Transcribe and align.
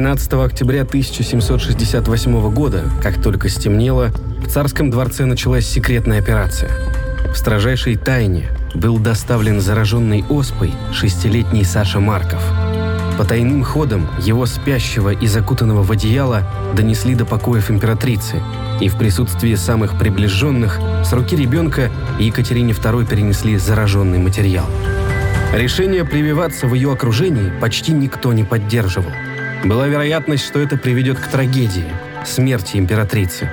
12 0.00 0.32
октября 0.32 0.80
1768 0.80 2.54
года, 2.54 2.84
как 3.02 3.20
только 3.20 3.50
стемнело, 3.50 4.10
в 4.42 4.48
царском 4.48 4.90
дворце 4.90 5.26
началась 5.26 5.66
секретная 5.66 6.20
операция. 6.20 6.70
В 7.30 7.36
строжайшей 7.36 7.96
тайне 7.96 8.48
был 8.74 8.98
доставлен 8.98 9.60
зараженный 9.60 10.24
оспой 10.30 10.72
шестилетний 10.94 11.66
Саша 11.66 12.00
Марков. 12.00 12.42
По 13.18 13.26
тайным 13.26 13.62
ходам 13.62 14.08
его 14.22 14.46
спящего 14.46 15.10
и 15.10 15.26
закутанного 15.26 15.82
в 15.82 15.92
одеяло 15.92 16.44
донесли 16.74 17.14
до 17.14 17.26
покоев 17.26 17.70
императрицы, 17.70 18.42
и 18.80 18.88
в 18.88 18.96
присутствии 18.96 19.54
самых 19.54 19.98
приближенных 19.98 20.80
с 21.04 21.12
руки 21.12 21.36
ребенка 21.36 21.90
Екатерине 22.18 22.72
II 22.72 23.06
перенесли 23.06 23.58
зараженный 23.58 24.18
материал. 24.18 24.64
Решение 25.52 26.06
прививаться 26.06 26.68
в 26.68 26.72
ее 26.72 26.90
окружении 26.90 27.52
почти 27.60 27.92
никто 27.92 28.32
не 28.32 28.44
поддерживал. 28.44 29.12
Была 29.64 29.88
вероятность, 29.88 30.46
что 30.46 30.58
это 30.58 30.78
приведет 30.78 31.18
к 31.18 31.26
трагедии– 31.26 31.84
смерти 32.24 32.78
императрицы. 32.78 33.50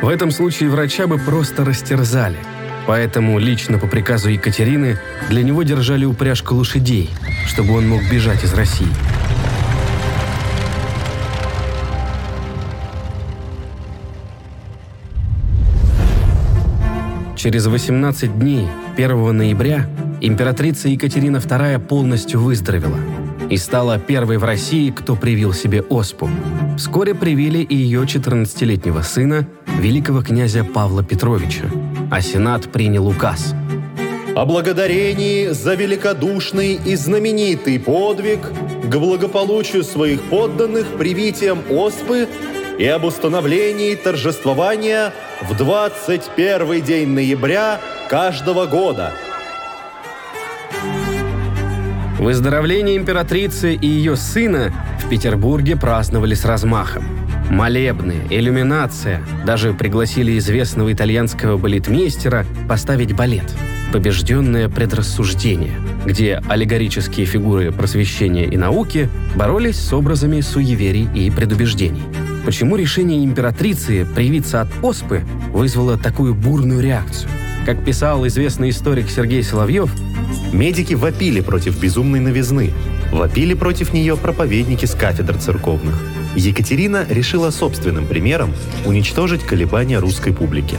В 0.00 0.08
этом 0.08 0.30
случае 0.30 0.70
врача 0.70 1.06
бы 1.06 1.18
просто 1.18 1.66
растерзали. 1.66 2.38
Поэтому 2.86 3.38
лично 3.38 3.78
по 3.78 3.86
приказу 3.86 4.30
Екатерины 4.30 4.96
для 5.28 5.42
него 5.42 5.62
держали 5.62 6.06
упряжку 6.06 6.54
лошадей, 6.54 7.10
чтобы 7.46 7.74
он 7.74 7.86
мог 7.86 8.00
бежать 8.10 8.42
из 8.42 8.54
России. 8.54 8.88
Через 17.36 17.66
18 17.66 18.38
дней, 18.38 18.66
1 18.96 19.36
ноября, 19.36 19.86
императрица 20.22 20.88
Екатерина 20.88 21.36
II 21.36 21.78
полностью 21.80 22.40
выздоровела 22.40 22.98
и 23.50 23.56
стала 23.56 23.98
первой 23.98 24.38
в 24.38 24.44
России, 24.44 24.90
кто 24.90 25.16
привил 25.16 25.52
себе 25.52 25.82
оспу. 25.82 26.30
Вскоре 26.78 27.14
привили 27.14 27.58
и 27.58 27.74
ее 27.74 28.02
14-летнего 28.02 29.02
сына, 29.02 29.46
великого 29.78 30.22
князя 30.22 30.64
Павла 30.64 31.02
Петровича, 31.02 31.64
а 32.10 32.20
Сенат 32.22 32.70
принял 32.70 33.08
указ. 33.08 33.54
О 34.36 34.46
благодарении 34.46 35.48
за 35.48 35.74
великодушный 35.74 36.74
и 36.74 36.94
знаменитый 36.94 37.80
подвиг 37.80 38.40
к 38.84 38.96
благополучию 38.96 39.82
своих 39.82 40.22
подданных 40.22 40.86
привитием 40.96 41.58
оспы 41.68 42.28
и 42.78 42.86
об 42.86 43.04
установлении 43.04 43.96
торжествования 43.96 45.12
в 45.42 45.56
21 45.56 46.82
день 46.82 47.08
ноября 47.08 47.80
каждого 48.08 48.66
года– 48.66 49.12
Выздоровление 52.20 52.98
императрицы 52.98 53.74
и 53.74 53.86
ее 53.86 54.14
сына 54.14 54.74
в 55.02 55.08
Петербурге 55.08 55.74
праздновали 55.74 56.34
с 56.34 56.44
размахом. 56.44 57.02
Молебны, 57.48 58.16
иллюминация. 58.28 59.22
Даже 59.46 59.72
пригласили 59.72 60.36
известного 60.36 60.92
итальянского 60.92 61.56
балетмейстера 61.56 62.44
поставить 62.68 63.16
балет 63.16 63.50
«Побежденное 63.90 64.68
предрассуждение», 64.68 65.72
где 66.04 66.42
аллегорические 66.46 67.24
фигуры 67.24 67.72
просвещения 67.72 68.44
и 68.44 68.58
науки 68.58 69.08
боролись 69.34 69.80
с 69.80 69.90
образами 69.94 70.42
суеверий 70.42 71.08
и 71.14 71.30
предубеждений. 71.30 72.02
Почему 72.44 72.76
решение 72.76 73.24
императрицы 73.24 74.06
привиться 74.14 74.60
от 74.60 74.68
оспы 74.82 75.22
вызвало 75.54 75.96
такую 75.96 76.34
бурную 76.34 76.82
реакцию? 76.82 77.30
Как 77.66 77.84
писал 77.84 78.26
известный 78.26 78.70
историк 78.70 79.10
Сергей 79.10 79.42
Соловьев, 79.42 79.90
Медики 80.52 80.94
вопили 80.94 81.40
против 81.40 81.78
безумной 81.80 82.20
новизны. 82.20 82.72
Вопили 83.12 83.54
против 83.54 83.92
нее 83.92 84.16
проповедники 84.16 84.84
с 84.84 84.94
кафедр 84.94 85.36
церковных. 85.36 86.02
Екатерина 86.34 87.06
решила 87.08 87.50
собственным 87.50 88.06
примером 88.06 88.52
уничтожить 88.84 89.42
колебания 89.42 89.98
русской 89.98 90.32
публики. 90.32 90.76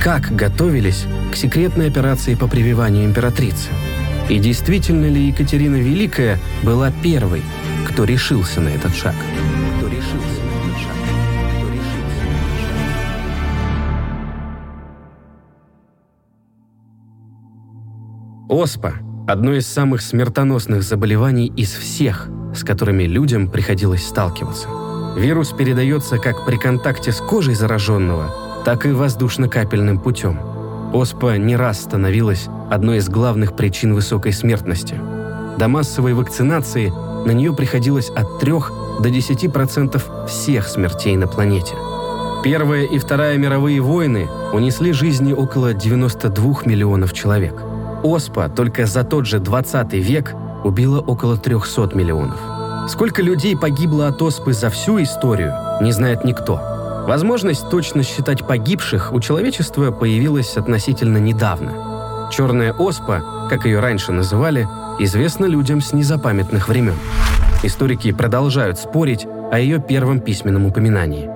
Как 0.00 0.34
готовились 0.34 1.04
к 1.32 1.36
секретной 1.36 1.88
операции 1.88 2.34
по 2.34 2.48
прививанию 2.48 3.04
императрицы? 3.04 3.68
И 4.28 4.38
действительно 4.38 5.06
ли 5.06 5.28
Екатерина 5.28 5.76
Великая 5.76 6.38
была 6.62 6.92
первой, 7.02 7.42
кто 7.88 8.04
решился 8.04 8.60
на 8.60 8.68
этот 8.68 8.94
шаг? 8.94 9.14
Оспа– 18.52 18.92
одно 19.26 19.54
из 19.54 19.66
самых 19.66 20.02
смертоносных 20.02 20.82
заболеваний 20.82 21.50
из 21.56 21.72
всех, 21.72 22.28
с 22.54 22.62
которыми 22.62 23.04
людям 23.04 23.48
приходилось 23.50 24.06
сталкиваться. 24.06 24.68
Вирус 25.16 25.52
передается 25.52 26.18
как 26.18 26.44
при 26.44 26.58
контакте 26.58 27.12
с 27.12 27.16
кожей 27.16 27.54
зараженного, 27.54 28.62
так 28.66 28.84
и 28.84 28.90
воздушно-капельным 28.90 29.98
путем. 29.98 30.38
Оспа 30.92 31.38
не 31.38 31.56
раз 31.56 31.80
становилась 31.80 32.48
одной 32.70 32.98
из 32.98 33.08
главных 33.08 33.56
причин 33.56 33.94
высокой 33.94 34.34
смертности. 34.34 35.00
До 35.56 35.68
массовой 35.68 36.12
вакцинации 36.12 36.90
на 37.26 37.30
нее 37.30 37.54
приходилось 37.54 38.10
от 38.10 38.38
3 38.38 38.52
до 39.00 39.08
10% 39.08 40.26
всех 40.28 40.68
смертей 40.68 41.16
на 41.16 41.26
планете. 41.26 41.74
Первая 42.44 42.84
и 42.84 42.98
Вторая 42.98 43.38
мировые 43.38 43.80
войны 43.80 44.28
унесли 44.52 44.92
жизни 44.92 45.32
около 45.32 45.72
92 45.72 46.64
миллионов 46.66 47.14
человек– 47.14 47.54
Оспа 48.02 48.48
только 48.48 48.86
за 48.86 49.04
тот 49.04 49.26
же 49.26 49.38
20 49.38 49.92
век 49.94 50.34
убила 50.64 51.00
около 51.00 51.36
300 51.36 51.90
миллионов. 51.94 52.38
Сколько 52.88 53.22
людей 53.22 53.56
погибло 53.56 54.08
от 54.08 54.20
оспы 54.22 54.52
за 54.52 54.70
всю 54.70 55.00
историю, 55.02 55.54
не 55.80 55.92
знает 55.92 56.24
никто. 56.24 56.60
Возможность 57.06 57.68
точно 57.70 58.02
считать 58.02 58.44
погибших 58.44 59.12
у 59.12 59.20
человечества 59.20 59.92
появилась 59.92 60.56
относительно 60.56 61.18
недавно. 61.18 62.28
Черная 62.32 62.72
оспа, 62.72 63.46
как 63.48 63.66
ее 63.66 63.78
раньше 63.78 64.10
называли, 64.10 64.66
известна 64.98 65.46
людям 65.46 65.80
с 65.80 65.92
незапамятных 65.92 66.68
времен. 66.68 66.96
Историки 67.62 68.10
продолжают 68.12 68.78
спорить 68.78 69.26
о 69.52 69.58
ее 69.60 69.80
первом 69.80 70.20
письменном 70.20 70.66
упоминании. 70.66 71.30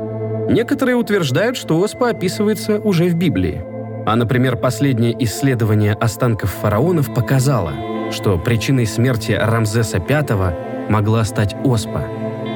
Некоторые 0.51 0.97
утверждают, 0.97 1.57
что 1.57 1.79
оспа 1.81 2.11
описывается 2.11 2.79
уже 2.79 3.09
в 3.09 3.15
Библии– 3.15 3.65
а, 4.07 4.15
например, 4.15 4.57
последнее 4.57 5.13
исследование 5.25 5.93
останков 5.93 6.53
фараонов 6.53 7.13
показало, 7.13 7.73
что 8.13 8.39
причиной 8.39 8.87
смерти 8.87 9.33
Рамзеса 9.33 9.99
V 9.99 10.55
могла 10.89 11.25
стать 11.25 11.57
оспа, 11.65 12.05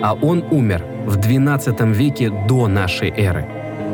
а 0.01 0.15
он 0.15 0.45
умер 0.53 0.85
в 1.07 1.19
XII 1.19 1.93
веке 1.93 2.31
до 2.49 2.69
нашей 2.69 3.11
эры. 3.11 3.45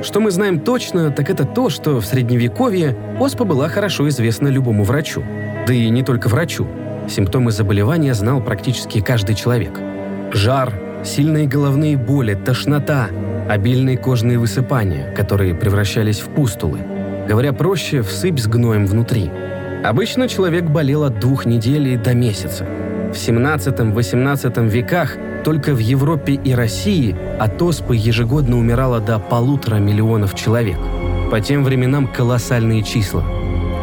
Что 0.02 0.20
мы 0.20 0.30
знаем 0.32 0.60
точно, 0.60 1.10
так 1.10 1.30
это 1.30 1.46
то, 1.46 1.70
что 1.70 1.98
в 1.98 2.04
Средневековье 2.04 2.94
оспа 3.18 3.46
была 3.46 3.68
хорошо 3.68 4.06
известна 4.10 4.48
любому 4.48 4.84
врачу. 4.84 5.24
Да 5.66 5.72
и 5.72 5.88
не 5.88 6.02
только 6.02 6.28
врачу. 6.28 6.66
Симптомы 7.08 7.52
заболевания 7.52 8.12
знал 8.12 8.42
практически 8.42 9.00
каждый 9.00 9.34
человек. 9.34 9.80
Жар, 10.30 10.74
сильные 11.04 11.46
головные 11.46 11.96
боли, 11.96 12.34
тошнота, 12.34 13.06
обильные 13.48 13.96
кожные 13.96 14.38
высыпания, 14.38 15.10
которые 15.14 15.54
превращались 15.54 16.20
в 16.20 16.28
пустулы– 16.28 16.80
Говоря 17.28 17.52
проще, 17.52 18.02
всыпь 18.02 18.38
с 18.38 18.46
гноем 18.46 18.86
внутри. 18.86 19.30
Обычно 19.84 20.28
человек 20.28 20.64
болел 20.64 21.02
от 21.02 21.18
двух 21.18 21.44
недель 21.44 21.96
до 21.98 22.14
месяца. 22.14 22.64
В 22.64 23.16
17-18 23.16 24.68
веках 24.68 25.16
только 25.44 25.74
в 25.74 25.78
Европе 25.78 26.34
и 26.34 26.54
России 26.54 27.16
от 27.38 27.60
оспы 27.62 27.96
ежегодно 27.96 28.58
умирало 28.58 29.00
до 29.00 29.18
полутора 29.18 29.76
миллионов 29.76 30.34
человек. 30.34 30.78
По 31.30 31.40
тем 31.40 31.64
временам 31.64 32.06
колоссальные 32.06 32.82
числа. 32.82 33.24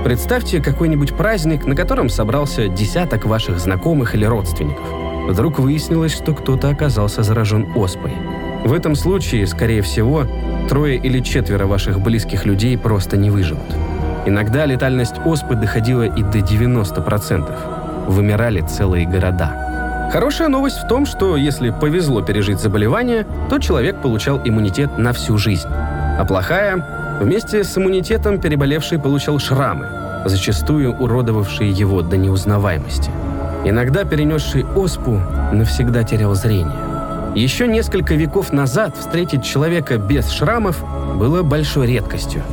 Представьте 0.05 0.61
какой-нибудь 0.61 1.13
праздник, 1.13 1.65
на 1.65 1.75
котором 1.75 2.09
собрался 2.09 2.67
десяток 2.67 3.25
ваших 3.25 3.59
знакомых 3.59 4.15
или 4.15 4.25
родственников. 4.25 4.85
Вдруг 5.29 5.59
выяснилось, 5.59 6.13
что 6.13 6.33
кто-то 6.33 6.69
оказался 6.69 7.23
заражен 7.23 7.71
оспой. 7.75 8.11
В 8.65 8.73
этом 8.73 8.95
случае, 8.95 9.47
скорее 9.47 9.81
всего, 9.81 10.25
трое 10.67 10.97
или 10.97 11.19
четверо 11.19 11.65
ваших 11.65 11.99
близких 12.01 12.45
людей 12.45 12.77
просто 12.77 13.17
не 13.17 13.29
выживут. 13.29 13.65
Иногда 14.25 14.65
летальность 14.65 15.15
оспы 15.25 15.55
доходила 15.55 16.03
и 16.03 16.23
до 16.23 16.39
90%. 16.39 18.07
Вымирали 18.07 18.61
целые 18.61 19.05
города. 19.05 20.09
Хорошая 20.11 20.47
новость 20.47 20.77
в 20.77 20.87
том, 20.87 21.05
что 21.05 21.35
если 21.35 21.71
повезло 21.71 22.21
пережить 22.21 22.59
заболевание, 22.59 23.25
то 23.49 23.59
человек 23.59 24.01
получал 24.01 24.39
иммунитет 24.43 24.97
на 24.97 25.11
всю 25.11 25.37
жизнь. 25.37 25.67
А 25.67 26.23
плохая– 26.25 26.85
вместе 27.19 27.63
с 27.63 27.77
иммунитетом 27.77 28.39
переболевший 28.39 28.99
получал 28.99 29.39
шрамы, 29.39 29.87
зачастую 30.25 30.93
уродовавшие 30.93 31.71
его 31.71 32.01
до 32.01 32.17
неузнаваемости. 32.17 33.09
Иногда 33.65 34.03
перенесший 34.03 34.65
оспу 34.75 35.19
навсегда 35.51 36.03
терял 36.03 36.35
зрение. 36.35 36.92
Еще 37.35 37.67
несколько 37.67 38.13
веков 38.13 38.53
назад 38.53 38.95
встретить 38.95 39.43
человека 39.43 39.97
без 39.97 40.29
шрамов 40.29 40.83
было 41.17 41.41
большой 41.41 41.87
редкостью. 41.87 42.43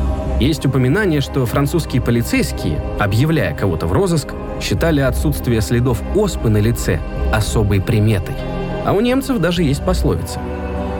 Есть 0.41 0.65
упоминание, 0.65 1.21
что 1.21 1.44
французские 1.44 2.00
полицейские, 2.00 2.81
объявляя 2.99 3.55
кого-то 3.55 3.87
в 3.87 3.93
розыск, 3.93 4.29
считали 4.59 5.00
отсутствие 5.00 5.61
следов 5.61 6.00
оспы 6.17 6.49
на 6.49 6.56
лице 6.56 6.99
особой 7.31 7.82
приметой. 7.82 8.35
А 8.87 8.94
у 8.94 9.00
немцев 9.00 9.38
даже 9.38 9.62
есть 9.62 9.85
пословица. 9.85 10.41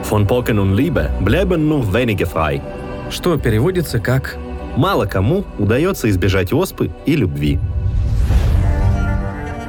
«Von 0.07 0.27
Pocken 0.27 0.59
und 0.59 0.75
Liebe 0.75 1.09
bleiben 1.19 1.67
nur 1.67 1.91
wenige 1.91 2.27
frei», 2.31 2.61
что 3.09 3.35
переводится 3.37 3.99
как 3.99 4.37
«Мало 4.77 5.07
кому 5.07 5.43
удается 5.57 6.07
избежать 6.07 6.53
оспы 6.53 6.91
и 7.07 7.15
любви». 7.15 7.59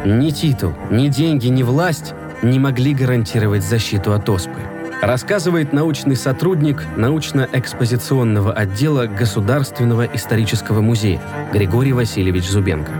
Ни 0.05 0.31
титул, 0.31 0.73
ни 0.91 1.08
деньги, 1.08 1.47
ни 1.47 1.62
власть 1.62 2.12
не 2.43 2.59
могли 2.59 2.94
гарантировать 2.94 3.65
защиту 3.65 4.12
от 4.12 4.29
оспы. 4.29 4.61
Рассказывает 5.00 5.73
научный 5.73 6.17
сотрудник 6.17 6.85
научно-экспозиционного 6.97 8.53
отдела 8.53 9.06
Государственного 9.06 10.05
исторического 10.05 10.81
музея 10.81 11.21
Григорий 11.53 11.93
Васильевич 11.93 12.49
Зубенко 12.49 12.93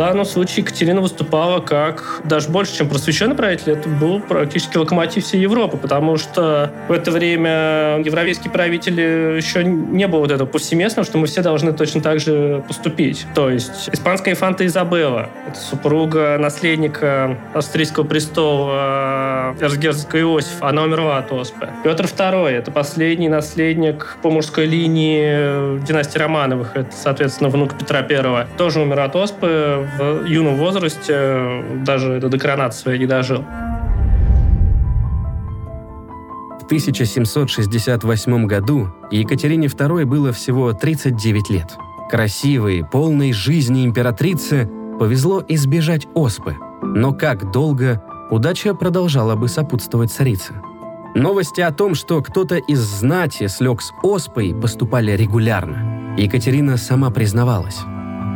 данном 0.00 0.24
случае 0.24 0.62
Екатерина 0.62 1.02
выступала 1.02 1.60
как 1.60 2.22
даже 2.24 2.48
больше, 2.48 2.78
чем 2.78 2.88
просвещенный 2.88 3.34
правитель. 3.34 3.72
Это 3.72 3.88
был 3.88 4.20
практически 4.20 4.78
локомотив 4.78 5.24
всей 5.24 5.42
Европы, 5.42 5.76
потому 5.76 6.16
что 6.16 6.72
в 6.88 6.92
это 6.92 7.10
время 7.10 7.98
европейские 8.02 8.50
правители 8.50 9.36
еще 9.36 9.62
не 9.62 10.08
было 10.08 10.20
вот 10.20 10.30
этого 10.30 10.48
повсеместного, 10.48 11.06
что 11.06 11.18
мы 11.18 11.26
все 11.26 11.42
должны 11.42 11.74
точно 11.74 12.00
так 12.00 12.18
же 12.18 12.64
поступить. 12.66 13.26
То 13.34 13.50
есть 13.50 13.90
испанская 13.92 14.32
инфанта 14.32 14.64
Изабелла, 14.64 15.28
это 15.46 15.58
супруга 15.58 16.38
наследника 16.38 17.36
австрийского 17.52 18.04
престола 18.04 19.54
эрцгерцога 19.60 20.18
Иосиф, 20.20 20.62
она 20.62 20.82
умерла 20.82 21.18
от 21.18 21.30
оспы. 21.30 21.68
Петр 21.84 22.04
II, 22.04 22.48
это 22.48 22.70
последний 22.70 23.28
наследник 23.28 24.16
по 24.22 24.30
мужской 24.30 24.64
линии 24.64 25.78
династии 25.84 26.18
Романовых, 26.18 26.74
это, 26.74 26.90
соответственно, 26.92 27.50
внук 27.50 27.76
Петра 27.76 28.00
I, 28.00 28.46
тоже 28.56 28.80
умер 28.80 29.00
от 29.00 29.14
оспы 29.14 29.88
в 29.98 30.24
юном 30.24 30.56
возрасте 30.56 31.64
даже 31.84 32.20
до 32.20 32.38
коронации 32.38 32.98
не 32.98 33.06
дожил. 33.06 33.44
В 36.60 36.64
1768 36.64 38.46
году 38.46 38.88
Екатерине 39.10 39.66
II 39.66 40.04
было 40.04 40.32
всего 40.32 40.72
39 40.72 41.50
лет. 41.50 41.76
Красивой, 42.10 42.84
полной 42.84 43.32
жизни 43.32 43.84
императрице 43.84 44.70
повезло 44.98 45.42
избежать 45.48 46.06
оспы. 46.14 46.56
Но 46.82 47.12
как 47.12 47.50
долго 47.50 48.02
удача 48.30 48.74
продолжала 48.74 49.34
бы 49.34 49.48
сопутствовать 49.48 50.12
царице. 50.12 50.54
Новости 51.14 51.60
о 51.60 51.72
том, 51.72 51.94
что 51.96 52.22
кто-то 52.22 52.56
из 52.56 52.78
знати 52.78 53.48
слег 53.48 53.82
с 53.82 53.92
оспой, 54.02 54.54
поступали 54.54 55.12
регулярно. 55.12 56.14
Екатерина 56.16 56.76
сама 56.76 57.10
признавалась. 57.10 57.80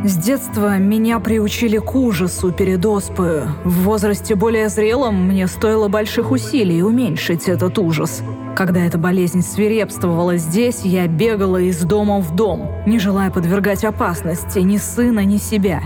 С 0.07 0.17
детства 0.17 0.77
меня 0.77 1.19
приучили 1.19 1.79
к 1.79 1.95
ужасу 1.95 2.51
перед 2.51 2.85
оспою. 2.85 3.49
В 3.63 3.85
возрасте 3.85 4.35
более 4.35 4.69
зрелом 4.69 5.15
мне 5.27 5.47
стоило 5.47 5.87
больших 5.87 6.29
усилий 6.29 6.83
уменьшить 6.83 7.49
этот 7.49 7.79
ужас. 7.79 8.21
Когда 8.55 8.85
эта 8.85 8.99
болезнь 8.99 9.41
свирепствовала 9.41 10.37
здесь, 10.37 10.81
я 10.83 11.07
бегала 11.07 11.57
из 11.57 11.79
дома 11.81 12.19
в 12.19 12.35
дом, 12.35 12.69
не 12.85 12.99
желая 12.99 13.31
подвергать 13.31 13.83
опасности 13.83 14.59
ни 14.59 14.77
сына, 14.77 15.25
ни 15.25 15.37
себя. 15.37 15.81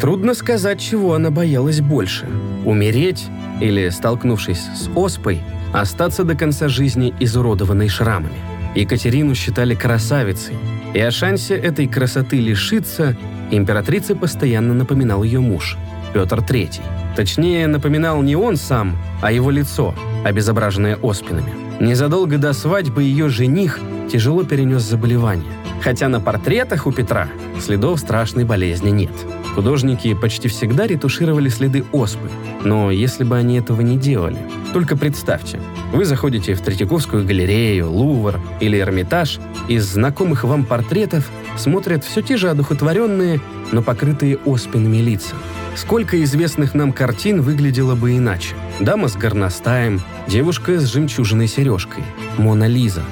Трудно 0.00 0.34
сказать, 0.34 0.80
чего 0.80 1.14
она 1.14 1.30
боялась 1.30 1.80
больше. 1.80 2.28
Умереть 2.64 3.28
или, 3.60 3.88
столкнувшись 3.90 4.66
с 4.74 4.90
оспой, 4.96 5.40
остаться 5.72 6.24
до 6.24 6.34
конца 6.34 6.66
жизни 6.66 7.14
изуродованной 7.20 7.88
шрамами. 7.88 8.34
Екатерину 8.74 9.36
считали 9.36 9.76
красавицей, 9.76 10.56
и 10.92 10.98
о 10.98 11.12
шансе 11.12 11.54
этой 11.54 11.86
красоты 11.86 12.40
лишиться 12.40 13.16
Императрице 13.56 14.14
постоянно 14.14 14.74
напоминал 14.74 15.22
ее 15.22 15.40
муж, 15.40 15.76
Петр 16.12 16.38
III. 16.38 16.80
Точнее, 17.16 17.66
напоминал 17.66 18.22
не 18.22 18.36
он 18.36 18.56
сам, 18.56 18.96
а 19.22 19.30
его 19.30 19.50
лицо, 19.50 19.94
обезображенное 20.24 20.96
оспинами. 20.96 21.63
Незадолго 21.80 22.38
до 22.38 22.52
свадьбы 22.52 23.02
ее 23.02 23.28
жених 23.28 23.80
тяжело 24.10 24.44
перенес 24.44 24.82
заболевание. 24.82 25.52
Хотя 25.82 26.08
на 26.08 26.20
портретах 26.20 26.86
у 26.86 26.92
Петра 26.92 27.28
следов 27.60 28.00
страшной 28.00 28.44
болезни 28.44 28.90
нет. 28.90 29.10
Художники 29.54 30.14
почти 30.14 30.48
всегда 30.48 30.86
ретушировали 30.86 31.48
следы 31.48 31.84
оспы, 31.92 32.28
но 32.64 32.90
если 32.90 33.22
бы 33.22 33.36
они 33.36 33.58
этого 33.58 33.82
не 33.82 33.96
делали, 33.96 34.38
только 34.72 34.96
представьте, 34.96 35.60
вы 35.92 36.04
заходите 36.04 36.54
в 36.54 36.60
Третьяковскую 36.60 37.24
галерею, 37.24 37.90
Лувр 37.90 38.40
или 38.60 38.80
Эрмитаж, 38.80 39.38
из 39.68 39.84
знакомых 39.84 40.42
вам 40.42 40.64
портретов 40.64 41.30
смотрят 41.56 42.02
все 42.02 42.20
те 42.20 42.36
же 42.36 42.50
одухотворенные, 42.50 43.40
но 43.70 43.82
покрытые 43.82 44.38
оспинами 44.44 44.96
лица. 44.96 45.36
Сколько 45.76 46.22
известных 46.22 46.74
нам 46.74 46.92
картин 46.92 47.42
выглядело 47.42 47.96
бы 47.96 48.16
иначе? 48.16 48.54
Дама 48.78 49.08
с 49.08 49.16
горностаем, 49.16 50.00
девушка 50.28 50.78
с 50.78 50.84
жемчужиной 50.84 51.48
сережкой, 51.48 52.04
Мона 52.38 52.68
Лиза. 52.68 53.02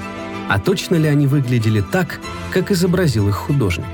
А 0.49 0.59
точно 0.59 0.95
ли 0.95 1.07
они 1.07 1.27
выглядели 1.27 1.81
так, 1.81 2.19
как 2.53 2.71
изобразил 2.71 3.27
их 3.27 3.35
художник? 3.35 3.85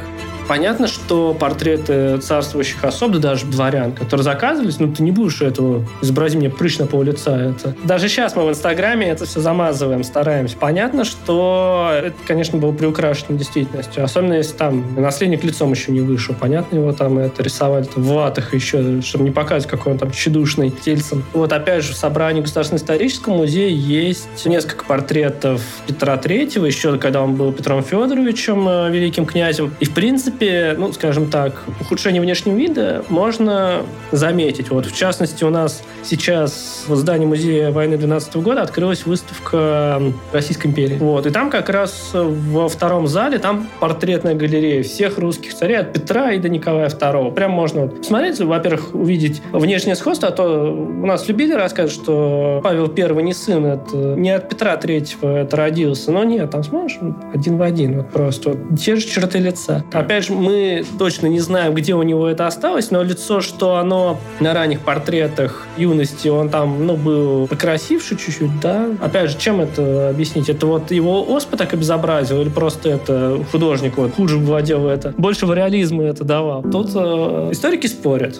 Понятно, 0.49 0.87
что 0.87 1.35
портреты 1.35 2.17
царствующих 2.17 2.83
особ, 2.83 3.11
да 3.11 3.19
даже 3.19 3.45
дворян, 3.45 3.91
которые 3.91 4.23
заказывались, 4.23 4.79
ну 4.79 4.91
ты 4.91 5.03
не 5.03 5.11
будешь 5.11 5.43
этого, 5.43 5.85
изобрази 6.01 6.37
мне 6.37 6.49
прыщ 6.49 6.79
на 6.79 6.87
пол 6.87 7.03
лица. 7.03 7.37
Это. 7.37 7.75
Даже 7.83 8.09
сейчас 8.09 8.35
мы 8.35 8.47
в 8.47 8.49
Инстаграме 8.49 9.09
это 9.09 9.27
все 9.27 9.41
замазываем, 9.41 10.03
стараемся. 10.03 10.57
Понятно, 10.57 11.05
что 11.05 11.91
это, 11.93 12.15
конечно, 12.25 12.57
было 12.57 12.71
приукрашено 12.71 13.37
действительностью. 13.37 14.03
Особенно 14.03 14.33
если 14.33 14.57
там 14.57 14.95
наследник 14.99 15.43
лицом 15.43 15.71
еще 15.71 15.91
не 15.91 16.01
вышел. 16.01 16.33
Понятно, 16.33 16.77
его 16.77 16.93
там 16.93 17.19
это 17.19 17.43
рисовали 17.43 17.85
в 17.95 18.07
ватах 18.07 18.55
еще, 18.55 19.03
чтобы 19.03 19.25
не 19.25 19.31
показывать, 19.31 19.69
какой 19.69 19.93
он 19.93 19.99
там 19.99 20.09
чудушный 20.09 20.71
тельцем. 20.71 21.23
Вот 21.31 21.53
опять 21.53 21.83
же 21.83 21.93
в 21.93 21.95
собрании 21.95 22.41
Государственного 22.41 22.81
исторического 22.81 23.35
музея 23.35 23.69
есть 23.69 24.47
несколько 24.47 24.83
портретов 24.83 25.61
Петра 25.85 26.17
Третьего, 26.17 26.65
еще 26.65 26.97
когда 26.97 27.21
он 27.21 27.35
был 27.35 27.51
Петром 27.51 27.83
Федоровичем, 27.83 28.67
э, 28.67 28.89
великим 28.89 29.27
князем. 29.27 29.75
И 29.79 29.85
в 29.85 29.93
принципе 29.93 30.38
принципе, 30.39 30.75
ну, 30.77 30.91
скажем 30.93 31.29
так, 31.29 31.63
ухудшение 31.81 32.21
внешнего 32.21 32.55
вида 32.55 33.03
можно 33.09 33.83
заметить. 34.11 34.69
Вот, 34.69 34.85
в 34.85 34.95
частности, 34.95 35.43
у 35.43 35.49
нас 35.49 35.83
сейчас 36.03 36.85
в 36.87 36.95
здании 36.95 37.25
Музея 37.25 37.71
войны 37.71 37.97
12 37.97 38.35
года 38.37 38.61
открылась 38.61 39.05
выставка 39.05 40.01
Российской 40.31 40.67
империи. 40.67 40.97
Вот, 40.97 41.25
и 41.25 41.29
там 41.29 41.49
как 41.49 41.69
раз 41.69 42.11
во 42.13 42.69
втором 42.69 43.07
зале 43.07 43.37
там 43.37 43.67
портретная 43.79 44.33
галерея 44.33 44.83
всех 44.83 45.17
русских 45.17 45.53
царей 45.53 45.77
от 45.77 45.93
Петра 45.93 46.31
и 46.31 46.39
до 46.39 46.49
Николая 46.49 46.89
II. 46.89 47.33
Прям 47.33 47.51
можно 47.51 47.81
вот 47.81 47.97
посмотреть, 47.97 48.39
во-первых, 48.39 48.95
увидеть 48.95 49.41
внешнее 49.51 49.95
сходство, 49.95 50.29
а 50.29 50.31
то 50.31 50.73
у 50.73 51.05
нас 51.05 51.27
любили 51.27 51.53
рассказывать, 51.53 51.93
что 51.93 52.61
Павел 52.63 52.91
I 52.95 53.23
не 53.23 53.33
сын, 53.33 53.65
это 53.65 53.95
не 53.95 54.31
от 54.31 54.49
Петра 54.49 54.75
III 54.75 55.41
это 55.41 55.57
родился. 55.57 56.11
Но 56.11 56.23
нет, 56.23 56.49
там 56.49 56.63
смотришь, 56.63 56.97
один 57.33 57.57
в 57.57 57.61
один, 57.61 57.97
вот 57.97 58.09
просто 58.09 58.49
вот, 58.51 58.79
те 58.79 58.95
же 58.95 59.05
черты 59.05 59.39
лица. 59.39 59.83
Опять 59.91 60.25
же, 60.25 60.28
мы 60.29 60.85
точно 60.97 61.27
не 61.27 61.39
знаем, 61.39 61.73
где 61.73 61.95
у 61.95 62.03
него 62.03 62.27
это 62.27 62.47
осталось, 62.47 62.91
но 62.91 63.03
лицо, 63.03 63.41
что 63.41 63.75
оно 63.75 64.19
на 64.39 64.53
ранних 64.53 64.81
портретах 64.81 65.67
юности, 65.77 66.27
он 66.27 66.49
там, 66.49 66.85
ну, 66.85 66.95
был 66.95 67.47
покрасивший 67.47 68.17
чуть-чуть, 68.17 68.59
да. 68.59 68.87
Опять 69.01 69.31
же, 69.31 69.37
чем 69.37 69.61
это 69.61 70.09
объяснить? 70.09 70.49
Это 70.49 70.65
вот 70.65 70.91
его 70.91 71.23
оспа 71.33 71.57
так 71.57 71.73
обезобразил 71.73 72.41
или 72.41 72.49
просто 72.49 72.89
это 72.89 73.43
художник 73.51 73.97
вот 73.97 74.13
хуже 74.15 74.37
владел 74.37 74.87
это? 74.87 75.13
Больше 75.17 75.45
реализма 75.45 76.03
это 76.03 76.23
давал. 76.23 76.63
Тут 76.63 76.91
э, 76.93 77.49
историки 77.51 77.87
спорят. 77.87 78.39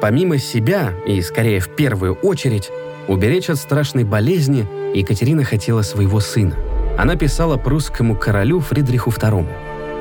Помимо 0.00 0.38
себя, 0.38 0.92
и 1.06 1.22
скорее 1.22 1.60
в 1.60 1.74
первую 1.74 2.14
очередь, 2.14 2.70
уберечь 3.08 3.48
от 3.48 3.56
страшной 3.56 4.04
болезни 4.04 4.66
Екатерина 4.94 5.44
хотела 5.44 5.82
своего 5.82 6.20
сына– 6.20 6.54
она 6.96 7.16
писала 7.16 7.56
прусскому 7.56 8.14
королю 8.16 8.60
Фридриху 8.60 9.10
II. 9.10 9.46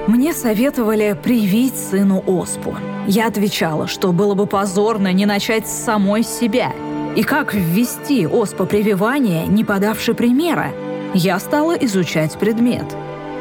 Мне 0.08 0.34
советовали 0.34 1.18
привить 1.22 1.76
сыну 1.76 2.24
оспу. 2.28 2.76
Я 3.08 3.28
отвечала, 3.28 3.88
что 3.88 4.12
было 4.12 4.36
бы 4.36 4.46
позорно 4.46 5.14
не 5.14 5.26
начать 5.26 5.68
с 5.68 5.84
самой 5.84 6.24
себя. 6.24 6.72
И 7.16 7.24
как 7.24 7.54
ввести 7.54 8.28
оспопрививание, 8.28 9.48
не 9.48 9.64
подавши 9.64 10.14
примера? 10.14 10.72
Я 11.14 11.40
стала 11.40 11.74
изучать 11.74 12.38
предмет. 12.38 12.86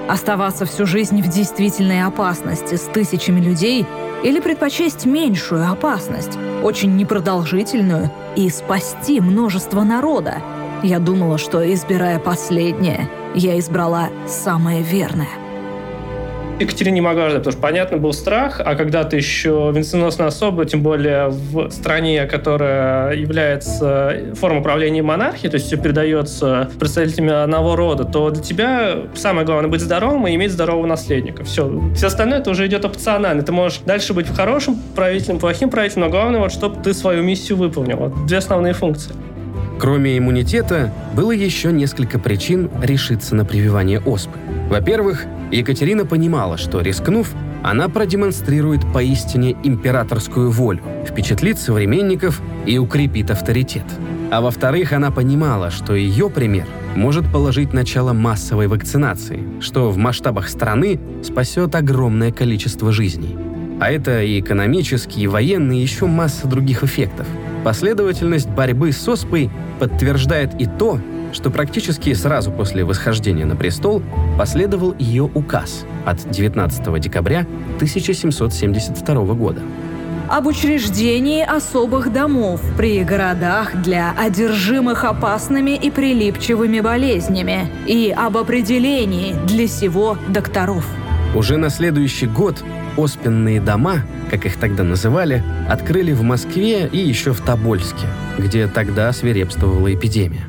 Оставаться 0.08 0.66
всю 0.66 0.86
жизнь 0.86 1.22
в 1.22 1.28
действительной 1.28 2.02
опасности 2.04 2.74
с 2.76 2.82
тысячами 2.82 3.40
людей 3.40 3.86
или 4.22 4.40
предпочесть 4.40 5.06
меньшую 5.06 5.68
опасность, 5.68 6.38
очень 6.62 6.96
непродолжительную, 6.96 8.10
и 8.36 8.48
спасти 8.50 9.20
множество 9.20 9.82
народа. 9.82 10.36
Я 10.82 10.98
думала, 10.98 11.38
что, 11.38 11.72
избирая 11.72 12.18
последнее, 12.18 13.08
я 13.34 13.58
избрала 13.58 14.10
самое 14.26 14.82
верное. 14.82 15.28
Екатерина 16.62 16.94
не 16.94 17.00
ждать, 17.00 17.38
потому 17.38 17.52
что, 17.52 17.60
понятно, 17.60 17.96
был 17.96 18.12
страх, 18.12 18.60
а 18.64 18.74
когда 18.74 19.04
ты 19.04 19.16
еще 19.16 19.72
венценосная 19.74 20.28
особа, 20.28 20.64
тем 20.64 20.82
более 20.82 21.28
в 21.28 21.70
стране, 21.70 22.24
которая 22.26 23.14
является 23.14 24.34
формой 24.34 24.60
управления 24.60 25.02
монархией, 25.02 25.50
то 25.50 25.56
есть 25.56 25.66
все 25.66 25.76
передается 25.76 26.70
представителями 26.78 27.32
одного 27.32 27.74
рода, 27.74 28.04
то 28.04 28.30
для 28.30 28.42
тебя 28.42 28.96
самое 29.14 29.44
главное 29.44 29.70
быть 29.70 29.80
здоровым 29.80 30.26
и 30.28 30.34
иметь 30.34 30.52
здорового 30.52 30.86
наследника. 30.86 31.42
Все. 31.44 31.82
Все 31.96 32.06
остальное 32.06 32.38
это 32.38 32.50
уже 32.50 32.66
идет 32.66 32.84
опционально. 32.84 33.42
Ты 33.42 33.50
можешь 33.52 33.80
дальше 33.84 34.14
быть 34.14 34.28
хорошим 34.28 34.80
правителем, 34.94 35.38
плохим 35.38 35.70
правителем, 35.70 36.02
но 36.02 36.10
главное, 36.10 36.40
вот, 36.40 36.52
чтобы 36.52 36.80
ты 36.82 36.94
свою 36.94 37.22
миссию 37.22 37.58
выполнил. 37.58 37.96
Вот 37.96 38.26
две 38.26 38.38
основные 38.38 38.74
функции. 38.74 39.12
Кроме 39.82 40.16
иммунитета, 40.16 40.92
было 41.12 41.32
еще 41.32 41.72
несколько 41.72 42.20
причин 42.20 42.70
решиться 42.80 43.34
на 43.34 43.44
прививание 43.44 43.98
оспы. 43.98 44.38
Во-первых, 44.70 45.24
Екатерина 45.50 46.06
понимала, 46.06 46.56
что, 46.56 46.80
рискнув, 46.80 47.32
она 47.64 47.88
продемонстрирует 47.88 48.80
поистине 48.92 49.56
императорскую 49.64 50.52
волю, 50.52 50.82
впечатлит 51.04 51.58
современников 51.58 52.40
и 52.64 52.78
укрепит 52.78 53.32
авторитет. 53.32 53.82
А 54.30 54.40
во-вторых, 54.40 54.92
она 54.92 55.10
понимала, 55.10 55.72
что 55.72 55.96
ее 55.96 56.30
пример 56.30 56.68
может 56.94 57.26
положить 57.32 57.72
начало 57.72 58.12
массовой 58.12 58.68
вакцинации, 58.68 59.42
что 59.58 59.90
в 59.90 59.96
масштабах 59.96 60.48
страны 60.48 61.00
спасет 61.24 61.74
огромное 61.74 62.30
количество 62.30 62.92
жизней. 62.92 63.36
А 63.80 63.90
это 63.90 64.22
и 64.22 64.38
экономические, 64.38 65.24
и 65.24 65.26
военные, 65.26 65.80
и 65.80 65.82
еще 65.82 66.06
масса 66.06 66.46
других 66.46 66.84
эффектов– 66.84 67.26
Последовательность 67.64 68.48
борьбы 68.48 68.92
с 68.92 69.06
оспой 69.08 69.50
подтверждает 69.78 70.60
и 70.60 70.66
то, 70.66 70.98
что 71.32 71.50
практически 71.50 72.12
сразу 72.12 72.50
после 72.50 72.84
восхождения 72.84 73.46
на 73.46 73.56
престол 73.56 74.02
последовал 74.38 74.94
ее 74.98 75.22
указ 75.22 75.86
от 76.04 76.28
19 76.30 77.00
декабря 77.00 77.46
1772 77.76 79.34
года 79.34 79.62
об 80.28 80.46
учреждении 80.46 81.42
особых 81.42 82.10
домов 82.10 82.62
при 82.78 83.04
городах 83.04 83.74
для 83.82 84.14
одержимых 84.16 85.04
опасными 85.04 85.72
и 85.72 85.90
прилипчивыми 85.90 86.80
болезнями 86.80 87.70
и 87.86 88.14
об 88.16 88.38
определении 88.38 89.34
для 89.46 89.66
сего 89.66 90.16
докторов. 90.28 90.86
Уже 91.34 91.58
на 91.58 91.68
следующий 91.68 92.26
год 92.26 92.64
оспенные 92.96 93.60
дома, 93.60 94.02
как 94.30 94.46
их 94.46 94.56
тогда 94.56 94.82
называли, 94.82 95.42
открыли 95.68 96.12
в 96.12 96.22
Москве 96.22 96.88
и 96.88 96.98
еще 96.98 97.32
в 97.32 97.40
Тобольске, 97.40 98.06
где 98.38 98.66
тогда 98.66 99.12
свирепствовала 99.12 99.92
эпидемия. 99.92 100.46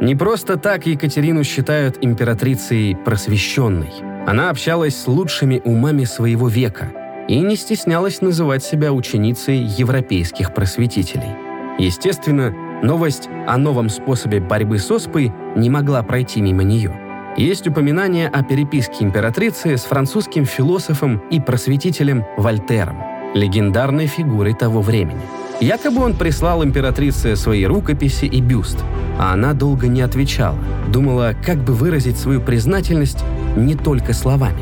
Не 0.00 0.14
просто 0.14 0.56
так 0.56 0.86
Екатерину 0.86 1.42
считают 1.42 1.98
императрицей 2.00 2.96
просвещенной. 3.04 3.90
Она 4.26 4.50
общалась 4.50 4.96
с 4.96 5.08
лучшими 5.08 5.60
умами 5.64 6.04
своего 6.04 6.48
века 6.48 6.92
и 7.28 7.40
не 7.40 7.56
стеснялась 7.56 8.20
называть 8.20 8.62
себя 8.62 8.92
ученицей 8.92 9.58
европейских 9.58 10.54
просветителей. 10.54 11.34
Естественно, 11.78 12.54
новость 12.82 13.28
о 13.46 13.58
новом 13.58 13.88
способе 13.88 14.40
борьбы 14.40 14.78
с 14.78 14.90
оспой 14.90 15.32
не 15.56 15.68
могла 15.68 16.02
пройти 16.02 16.40
мимо 16.40 16.62
нее– 16.62 16.94
есть 17.38 17.68
упоминание 17.68 18.28
о 18.28 18.42
переписке 18.42 19.04
императрицы 19.04 19.76
с 19.76 19.84
французским 19.84 20.44
философом 20.44 21.22
и 21.30 21.40
просветителем 21.40 22.24
Вольтером, 22.36 22.96
легендарной 23.34 24.06
фигурой 24.06 24.54
того 24.54 24.82
времени. 24.82 25.20
Якобы 25.60 26.02
он 26.02 26.14
прислал 26.14 26.64
императрице 26.64 27.36
свои 27.36 27.64
рукописи 27.64 28.24
и 28.24 28.40
бюст, 28.40 28.78
а 29.18 29.32
она 29.32 29.52
долго 29.52 29.86
не 29.86 30.02
отвечала, 30.02 30.58
думала, 30.92 31.34
как 31.44 31.58
бы 31.58 31.74
выразить 31.74 32.18
свою 32.18 32.40
признательность 32.40 33.24
не 33.56 33.74
только 33.74 34.14
словами. 34.14 34.60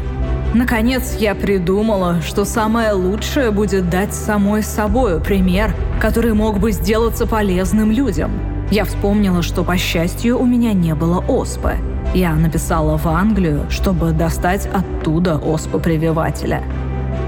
Наконец 0.54 1.16
я 1.18 1.34
придумала, 1.34 2.22
что 2.22 2.44
самое 2.44 2.92
лучшее 2.92 3.50
будет 3.50 3.90
дать 3.90 4.14
самой 4.14 4.62
собою 4.62 5.20
пример, 5.20 5.74
который 6.00 6.34
мог 6.34 6.58
бы 6.58 6.72
сделаться 6.72 7.26
полезным 7.26 7.90
людям. 7.90 8.30
Я 8.70 8.84
вспомнила, 8.84 9.42
что, 9.42 9.64
по 9.64 9.76
счастью, 9.76 10.38
у 10.38 10.46
меня 10.46 10.72
не 10.72 10.94
было 10.94 11.18
оспы, 11.20 11.74
я 12.16 12.34
написала 12.34 12.96
в 12.96 13.06
Англию, 13.06 13.66
чтобы 13.68 14.12
достать 14.12 14.66
оттуда 14.72 15.34
оспопрививателя. 15.36 16.62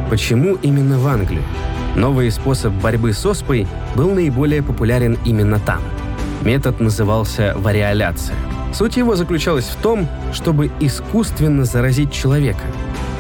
Почему 0.08 0.54
именно 0.54 0.98
в 0.98 1.06
Англию? 1.06 1.42
Новый 1.94 2.30
способ 2.30 2.72
борьбы 2.72 3.12
с 3.12 3.24
оспой 3.26 3.66
был 3.94 4.10
наиболее 4.12 4.62
популярен 4.62 5.18
именно 5.26 5.60
там. 5.60 5.80
Метод 6.40 6.80
назывался 6.80 7.54
вариоляция. 7.58 8.34
Суть 8.72 8.96
его 8.96 9.14
заключалась 9.14 9.66
в 9.66 9.76
том, 9.76 10.08
чтобы 10.32 10.70
искусственно 10.80 11.66
заразить 11.66 12.10
человека, 12.10 12.64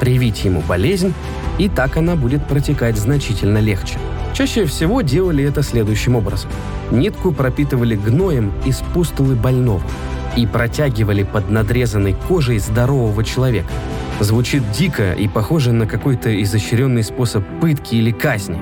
привить 0.00 0.44
ему 0.44 0.62
болезнь, 0.62 1.12
и 1.58 1.68
так 1.68 1.98
она 1.98 2.16
будет 2.16 2.46
протекать 2.46 2.96
значительно 2.96 3.58
легче. 3.58 3.98
Чаще 4.32 4.64
всего 4.64 5.02
делали 5.02 5.44
это 5.44 5.62
следующим 5.62 6.16
образом. 6.16 6.50
Нитку 6.90 7.32
пропитывали 7.32 7.94
гноем 7.94 8.52
из 8.64 8.76
пустулы 8.94 9.34
больного– 9.34 9.82
и 10.38 10.46
протягивали 10.46 11.24
под 11.24 11.50
надрезанной 11.50 12.14
кожей 12.28 12.58
здорового 12.58 13.24
человека. 13.24 13.72
Звучит 14.20 14.62
дико 14.70 15.12
и 15.12 15.26
похоже 15.26 15.72
на 15.72 15.86
какой-то 15.86 16.42
изощренный 16.42 17.02
способ 17.02 17.44
пытки 17.60 17.96
или 17.96 18.12
казни. 18.12 18.58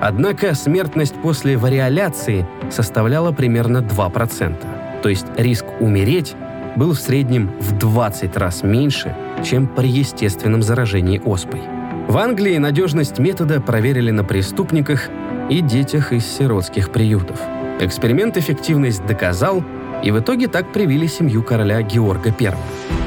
Однако 0.00 0.54
смертность 0.54 1.14
после 1.22 1.56
вариоляции 1.56 2.46
составляла 2.70 3.32
примерно 3.32 3.78
2%. 3.78 5.02
То 5.02 5.08
есть 5.08 5.26
риск 5.36 5.66
умереть 5.80 6.34
был 6.76 6.92
в 6.92 7.00
среднем 7.00 7.50
в 7.60 7.76
20 7.76 8.36
раз 8.36 8.62
меньше, 8.62 9.14
чем 9.44 9.66
при 9.66 9.88
естественном 9.88 10.62
заражении 10.62 11.20
оспой. 11.24 11.60
В 12.08 12.16
Англии 12.16 12.56
надежность 12.56 13.18
метода 13.18 13.60
проверили 13.60 14.10
на 14.10 14.24
преступниках 14.24 15.08
и 15.50 15.60
детях 15.60 16.12
из 16.12 16.24
сиротских 16.24 16.90
приютов. 16.90 17.38
Эксперимент 17.80 18.36
эффективность 18.36 19.04
доказал, 19.06 19.62
и 20.02 20.10
в 20.10 20.20
итоге 20.20 20.48
так 20.48 20.72
привили 20.72 21.06
семью 21.06 21.42
короля 21.42 21.82
Георга 21.82 22.34
I. 22.38 22.54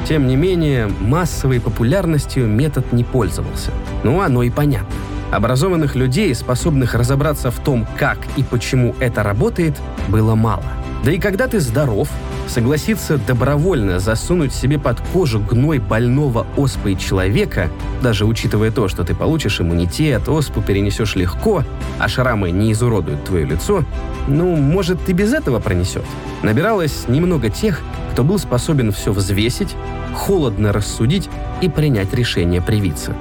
Тем 0.06 0.26
не 0.26 0.36
менее, 0.36 0.88
массовой 1.00 1.60
популярностью 1.60 2.46
метод 2.46 2.92
не 2.92 3.04
пользовался. 3.04 3.70
Ну, 4.02 4.20
оно 4.20 4.42
и 4.42 4.50
понятно. 4.50 4.94
Образованных 5.30 5.94
людей, 5.94 6.34
способных 6.34 6.94
разобраться 6.94 7.50
в 7.50 7.58
том, 7.60 7.86
как 7.98 8.18
и 8.36 8.42
почему 8.42 8.94
это 9.00 9.22
работает, 9.22 9.80
было 10.08 10.34
мало. 10.34 10.64
Да 11.04 11.12
и 11.12 11.18
когда 11.18 11.48
ты 11.48 11.58
здоров, 11.60 12.08
согласиться 12.52 13.16
добровольно 13.16 13.98
засунуть 13.98 14.52
себе 14.52 14.78
под 14.78 15.00
кожу 15.12 15.40
гной 15.40 15.78
больного 15.78 16.46
оспой 16.56 16.96
человека, 16.96 17.70
даже 18.02 18.26
учитывая 18.26 18.70
то, 18.70 18.88
что 18.88 19.04
ты 19.04 19.14
получишь 19.14 19.60
иммунитет, 19.60 20.28
оспу 20.28 20.60
перенесешь 20.60 21.16
легко, 21.16 21.64
а 21.98 22.08
шрамы 22.08 22.50
не 22.50 22.72
изуродуют 22.72 23.24
твое 23.24 23.46
лицо, 23.46 23.84
ну, 24.28 24.54
может, 24.56 25.02
ты 25.02 25.12
без 25.12 25.32
этого 25.32 25.60
пронесет. 25.60 26.04
Набиралось 26.42 27.08
немного 27.08 27.48
тех, 27.48 27.80
кто 28.12 28.22
был 28.22 28.38
способен 28.38 28.92
все 28.92 29.12
взвесить, 29.12 29.74
холодно 30.14 30.74
рассудить 30.74 31.30
и 31.62 31.70
принять 31.70 32.12
решение 32.12 32.60
привиться. 32.60 33.14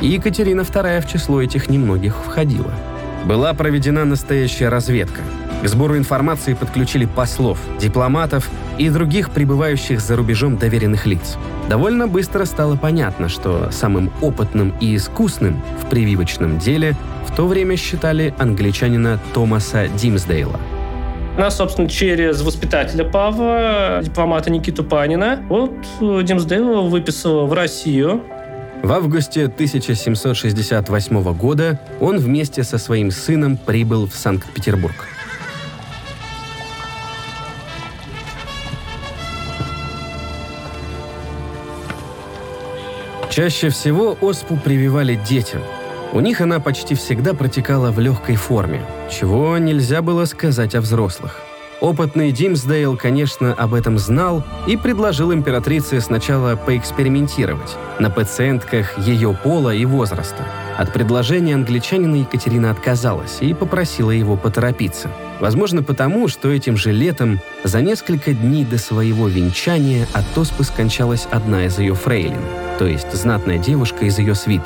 И 0.00 0.06
Екатерина 0.06 0.62
II 0.62 1.02
в 1.02 1.08
число 1.08 1.42
этих 1.42 1.68
немногих 1.68 2.16
входила. 2.24 2.72
Была 3.26 3.52
проведена 3.52 4.06
настоящая 4.06 4.70
разведка– 4.70 5.20
к 5.62 5.68
сбору 5.68 5.96
информации 5.96 6.54
подключили 6.54 7.04
послов, 7.04 7.58
дипломатов 7.80 8.48
и 8.78 8.88
других 8.90 9.30
пребывающих 9.30 10.00
за 10.00 10.16
рубежом 10.16 10.56
доверенных 10.56 11.06
лиц. 11.06 11.36
Довольно 11.68 12.06
быстро 12.06 12.44
стало 12.44 12.76
понятно, 12.76 13.28
что 13.28 13.70
самым 13.70 14.10
опытным 14.20 14.72
и 14.80 14.94
искусным 14.96 15.60
в 15.80 15.86
прививочном 15.88 16.58
деле 16.58 16.94
в 17.26 17.34
то 17.34 17.46
время 17.46 17.76
считали 17.76 18.34
англичанина 18.38 19.18
Томаса 19.34 19.88
Димсдейла. 19.88 20.60
Нас, 21.36 21.56
собственно, 21.56 21.88
через 21.88 22.42
воспитателя 22.42 23.04
Павла, 23.04 24.00
дипломата 24.02 24.50
Никиту 24.50 24.82
Панина, 24.82 25.40
вот 25.48 25.72
Димсдейл 26.00 26.88
выписал 26.88 27.46
в 27.46 27.52
Россию 27.52 28.22
в 28.82 28.92
августе 28.92 29.46
1768 29.46 31.34
года 31.34 31.80
он 32.00 32.18
вместе 32.18 32.62
со 32.62 32.78
своим 32.78 33.10
сыном 33.10 33.56
прибыл 33.56 34.06
в 34.06 34.14
Санкт-Петербург. 34.14 34.94
Чаще 43.38 43.68
всего 43.68 44.18
оспу 44.20 44.56
прививали 44.56 45.14
детям. 45.14 45.62
У 46.12 46.18
них 46.18 46.40
она 46.40 46.58
почти 46.58 46.96
всегда 46.96 47.34
протекала 47.34 47.92
в 47.92 48.00
легкой 48.00 48.34
форме, 48.34 48.84
чего 49.08 49.56
нельзя 49.58 50.02
было 50.02 50.24
сказать 50.24 50.74
о 50.74 50.80
взрослых. 50.80 51.40
Опытный 51.80 52.32
Димсдейл, 52.32 52.96
конечно, 52.96 53.52
об 53.52 53.72
этом 53.72 53.98
знал 53.98 54.42
и 54.66 54.76
предложил 54.76 55.32
императрице 55.32 56.00
сначала 56.00 56.56
поэкспериментировать 56.56 57.76
на 58.00 58.10
пациентках 58.10 58.98
ее 58.98 59.32
пола 59.32 59.72
и 59.72 59.84
возраста. 59.84 60.44
От 60.76 60.92
предложения 60.92 61.54
англичанина 61.54 62.16
Екатерина 62.16 62.72
отказалась 62.72 63.38
и 63.40 63.54
попросила 63.54 64.10
его 64.10 64.36
поторопиться. 64.36 65.08
Возможно, 65.38 65.84
потому, 65.84 66.26
что 66.26 66.50
этим 66.50 66.76
же 66.76 66.90
летом, 66.90 67.38
за 67.62 67.80
несколько 67.80 68.32
дней 68.32 68.64
до 68.64 68.76
своего 68.76 69.28
венчания, 69.28 70.08
от 70.14 70.36
оспы 70.36 70.64
скончалась 70.64 71.28
одна 71.30 71.66
из 71.66 71.78
ее 71.78 71.94
фрейлин, 71.94 72.42
то 72.80 72.86
есть 72.86 73.12
знатная 73.12 73.58
девушка 73.58 74.04
из 74.04 74.18
ее 74.18 74.34
свит. 74.34 74.62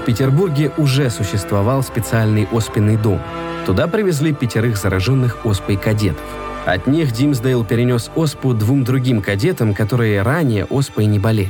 В 0.00 0.04
Петербурге 0.04 0.72
уже 0.76 1.10
существовал 1.10 1.84
специальный 1.84 2.48
оспенный 2.50 2.96
дом. 2.96 3.20
Туда 3.66 3.86
привезли 3.86 4.32
пятерых 4.32 4.76
зараженных 4.76 5.44
оспой 5.44 5.76
кадетов. 5.76 6.24
От 6.66 6.88
них 6.88 7.12
Димсдейл 7.12 7.64
перенес 7.64 8.10
оспу 8.16 8.52
двум 8.52 8.82
другим 8.82 9.22
кадетам, 9.22 9.72
которые 9.72 10.22
ранее 10.22 10.64
оспой 10.64 11.06
не 11.06 11.20
болели. 11.20 11.48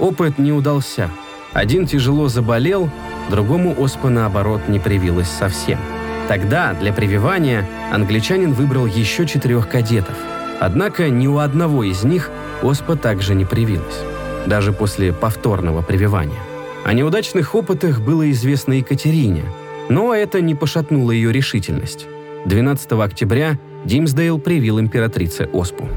Опыт 0.00 0.38
не 0.38 0.52
удался. 0.52 1.08
Один 1.52 1.86
тяжело 1.86 2.26
заболел, 2.26 2.90
другому 3.30 3.80
оспа, 3.80 4.10
наоборот, 4.10 4.62
не 4.66 4.80
привилась 4.80 5.28
совсем. 5.28 5.78
Тогда 6.26 6.74
для 6.74 6.92
прививания 6.92 7.64
англичанин 7.92 8.52
выбрал 8.52 8.86
еще 8.86 9.24
четырех 9.24 9.68
кадетов. 9.68 10.16
Однако 10.58 11.10
ни 11.10 11.28
у 11.28 11.38
одного 11.38 11.84
из 11.84 12.02
них 12.02 12.30
оспа 12.60 12.96
также 12.96 13.36
не 13.36 13.44
привилась, 13.44 14.00
даже 14.46 14.72
после 14.72 15.12
повторного 15.12 15.80
прививания. 15.80 16.40
О 16.84 16.92
неудачных 16.92 17.54
опытах 17.54 18.00
было 18.00 18.28
известно 18.32 18.72
Екатерине, 18.72 19.44
но 19.88 20.12
это 20.12 20.40
не 20.40 20.56
пошатнуло 20.56 21.12
ее 21.12 21.30
решительность. 21.30 22.06
12 22.46 22.92
октября 22.92 23.58
Димсдейл 23.84 24.38
привил 24.38 24.80
императрице 24.80 25.48
оспу. 25.52 25.88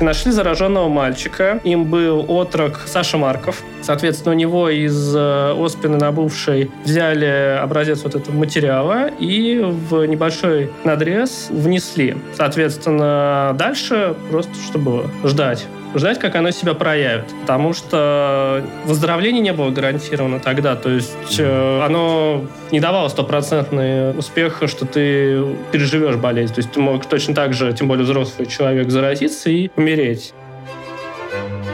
Нашли 0.00 0.30
зараженного 0.30 0.88
мальчика. 0.88 1.60
Им 1.64 1.84
был 1.84 2.24
отрок 2.28 2.82
Саша 2.86 3.18
Марков. 3.18 3.62
Соответственно, 3.82 4.34
у 4.34 4.38
него 4.38 4.68
из 4.68 5.14
э, 5.14 5.54
оспины 5.58 5.96
набывшей 5.96 6.70
взяли 6.84 7.58
образец 7.60 8.04
вот 8.04 8.14
этого 8.14 8.34
материала 8.36 9.08
и 9.18 9.58
в 9.60 10.04
небольшой 10.06 10.70
надрез 10.84 11.48
внесли. 11.50 12.16
Соответственно, 12.36 13.56
дальше 13.58 14.14
просто, 14.30 14.54
чтобы 14.68 15.06
ждать 15.24 15.66
ждать, 15.94 16.18
как 16.18 16.34
оно 16.36 16.50
себя 16.50 16.74
проявит. 16.74 17.24
Потому 17.42 17.72
что 17.72 18.64
выздоровление 18.84 19.40
не 19.40 19.52
было 19.52 19.70
гарантировано 19.70 20.40
тогда. 20.40 20.76
То 20.76 20.90
есть 20.90 21.38
э, 21.38 21.82
оно 21.84 22.44
не 22.70 22.80
давало 22.80 23.08
стопроцентный 23.08 24.16
успех, 24.18 24.62
что 24.66 24.86
ты 24.86 25.44
переживешь 25.72 26.16
болезнь. 26.16 26.54
То 26.54 26.60
есть 26.60 26.72
ты 26.72 26.80
мог 26.80 27.06
точно 27.06 27.34
так 27.34 27.54
же, 27.54 27.72
тем 27.72 27.88
более 27.88 28.04
взрослый 28.04 28.46
человек, 28.46 28.90
заразиться 28.90 29.50
и 29.50 29.70
умереть. 29.76 30.32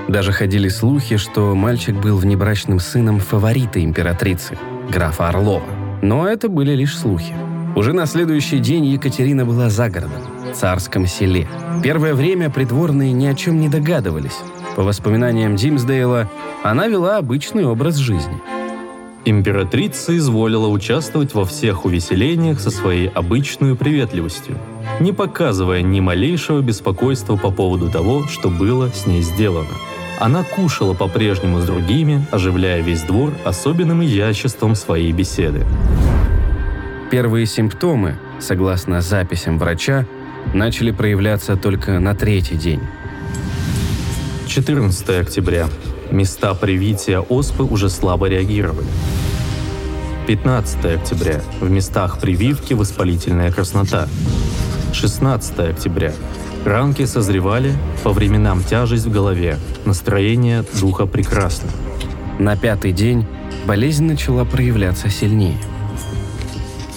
Даже 0.08 0.32
ходили 0.32 0.68
слухи, 0.68 1.16
что 1.16 1.54
мальчик 1.54 1.94
был 1.94 2.18
внебрачным 2.18 2.78
сыном 2.78 3.20
фаворита 3.20 3.82
императрицы, 3.82 4.58
графа 4.90 5.28
Орлова. 5.28 5.64
Но 6.02 6.28
это 6.28 6.48
были 6.48 6.72
лишь 6.72 6.96
слухи. 6.96 7.34
Уже 7.76 7.92
на 7.92 8.06
следующий 8.06 8.58
день 8.58 8.86
Екатерина 8.86 9.44
была 9.44 9.68
за 9.68 9.88
городом, 9.88 10.22
в 10.52 10.56
царском 10.56 11.06
селе. 11.06 11.48
Первое 11.82 12.14
время 12.14 12.48
придворные 12.48 13.12
ни 13.12 13.26
о 13.26 13.34
чем 13.34 13.58
не 13.58 13.68
догадывались. 13.68 14.38
По 14.76 14.82
воспоминаниям 14.82 15.56
Димсдейла, 15.56 16.30
она 16.62 16.86
вела 16.86 17.18
обычный 17.18 17.64
образ 17.66 17.96
жизни. 17.96 18.40
Императрица 19.24 20.16
изволила 20.16 20.68
участвовать 20.68 21.34
во 21.34 21.44
всех 21.44 21.84
увеселениях 21.84 22.60
со 22.60 22.70
своей 22.70 23.08
обычной 23.08 23.74
приветливостью, 23.74 24.56
не 25.00 25.12
показывая 25.12 25.82
ни 25.82 25.98
малейшего 25.98 26.60
беспокойства 26.60 27.36
по 27.36 27.50
поводу 27.50 27.90
того, 27.90 28.28
что 28.28 28.50
было 28.50 28.90
с 28.90 29.06
ней 29.06 29.22
сделано. 29.22 29.74
Она 30.20 30.44
кушала 30.44 30.94
по-прежнему 30.94 31.60
с 31.60 31.64
другими, 31.64 32.24
оживляя 32.30 32.82
весь 32.82 33.02
двор 33.02 33.32
особенным 33.44 34.04
изяществом 34.04 34.76
своей 34.76 35.10
беседы. 35.10 35.66
Первые 37.10 37.46
симптомы, 37.46 38.16
согласно 38.40 39.00
записям 39.00 39.58
врача, 39.58 40.06
начали 40.54 40.90
проявляться 40.90 41.56
только 41.56 42.00
на 42.00 42.14
третий 42.14 42.56
день. 42.56 42.80
14 44.48 45.20
октября. 45.20 45.68
Места 46.10 46.54
привития 46.54 47.20
оспы 47.20 47.62
уже 47.62 47.90
слабо 47.90 48.28
реагировали. 48.28 48.86
15 50.26 50.84
октября. 50.86 51.42
В 51.60 51.70
местах 51.70 52.18
прививки 52.20 52.72
воспалительная 52.72 53.52
краснота. 53.52 54.08
16 54.92 55.58
октября. 55.58 56.12
Ранки 56.64 57.04
созревали, 57.04 57.74
по 58.02 58.10
временам 58.10 58.62
тяжесть 58.62 59.04
в 59.04 59.12
голове, 59.12 59.58
настроение 59.84 60.64
духа 60.80 61.04
прекрасно. 61.04 61.68
На 62.38 62.56
пятый 62.56 62.92
день 62.92 63.26
болезнь 63.66 64.06
начала 64.06 64.44
проявляться 64.44 65.10
сильнее– 65.10 65.58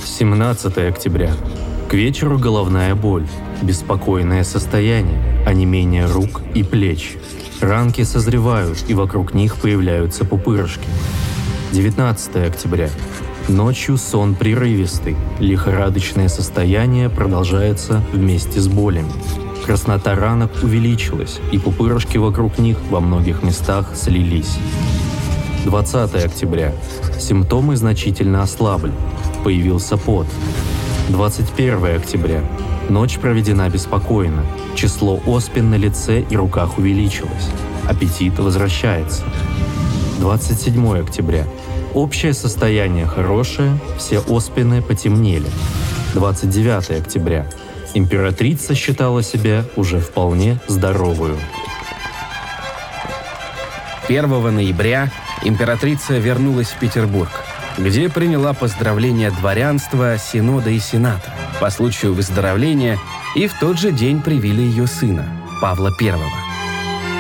17 0.07 0.77
октября. 0.77 1.31
К 1.89 1.93
вечеру 1.93 2.39
головная 2.39 2.95
боль, 2.95 3.27
беспокойное 3.61 4.43
состояние, 4.43 5.19
а 5.45 5.53
не 5.53 5.65
менее 5.65 6.05
рук 6.07 6.41
и 6.55 6.63
плеч. 6.63 7.17
Ранки 7.61 8.03
созревают, 8.03 8.85
и 8.87 8.93
вокруг 8.93 9.33
них 9.33 9.57
появляются 9.57 10.25
пупырышки. 10.25 10.87
19 11.73 12.35
октября. 12.47 12.89
Ночью 13.47 13.97
сон 13.97 14.35
прерывистый, 14.35 15.15
лихорадочное 15.39 16.29
состояние 16.29 17.09
продолжается 17.09 18.01
вместе 18.11 18.59
с 18.59 18.67
болями. 18.67 19.11
Краснота 19.65 20.15
ранок 20.15 20.51
увеличилась, 20.63 21.39
и 21.51 21.59
пупырышки 21.59 22.17
вокруг 22.17 22.57
них 22.57 22.77
во 22.89 23.01
многих 23.01 23.43
местах 23.43 23.91
слились. 23.95 24.57
20 25.65 26.15
октября. 26.25 26.73
Симптомы 27.19 27.75
значительно 27.75 28.41
ослабли, 28.41 28.93
появился 29.47 29.95
пот. 29.95 30.27
21 31.07 31.95
октября. 31.95 32.43
Ночь 32.89 33.17
проведена 33.17 33.69
беспокойно. 33.69 34.43
Число 34.75 35.21
оспин 35.25 35.69
на 35.69 35.75
лице 35.75 36.25
и 36.29 36.36
руках 36.36 36.77
увеличилось. 36.77 37.47
Аппетит 37.88 38.38
возвращается. 38.39 39.23
27 40.19 40.99
октября. 40.99 41.45
Общее 41.93 42.33
состояние 42.33 43.05
хорошее, 43.05 43.77
все 43.97 44.19
оспины 44.19 44.81
потемнели. 44.81 45.47
29 46.13 46.99
октября. 46.99 47.47
Императрица 47.93 48.75
считала 48.75 49.23
себя 49.23 49.63
уже 49.77 50.01
вполне 50.01 50.60
здоровую. 50.67 51.38
1 54.10 54.53
ноября 54.53 55.10
императрица 55.43 56.17
вернулась 56.17 56.67
в 56.67 56.79
Петербург– 56.79 57.29
где 57.77 58.09
приняла 58.09 58.53
поздравления 58.53 59.31
дворянства, 59.31 60.17
синода 60.17 60.69
и 60.69 60.79
сената 60.79 61.33
по 61.59 61.69
случаю 61.69 62.13
выздоровления 62.13 62.97
и 63.35 63.47
в 63.47 63.53
тот 63.59 63.77
же 63.79 63.91
день 63.91 64.21
привили 64.21 64.61
ее 64.61 64.87
сына, 64.87 65.25
Павла 65.61 65.91
I. 66.01 66.13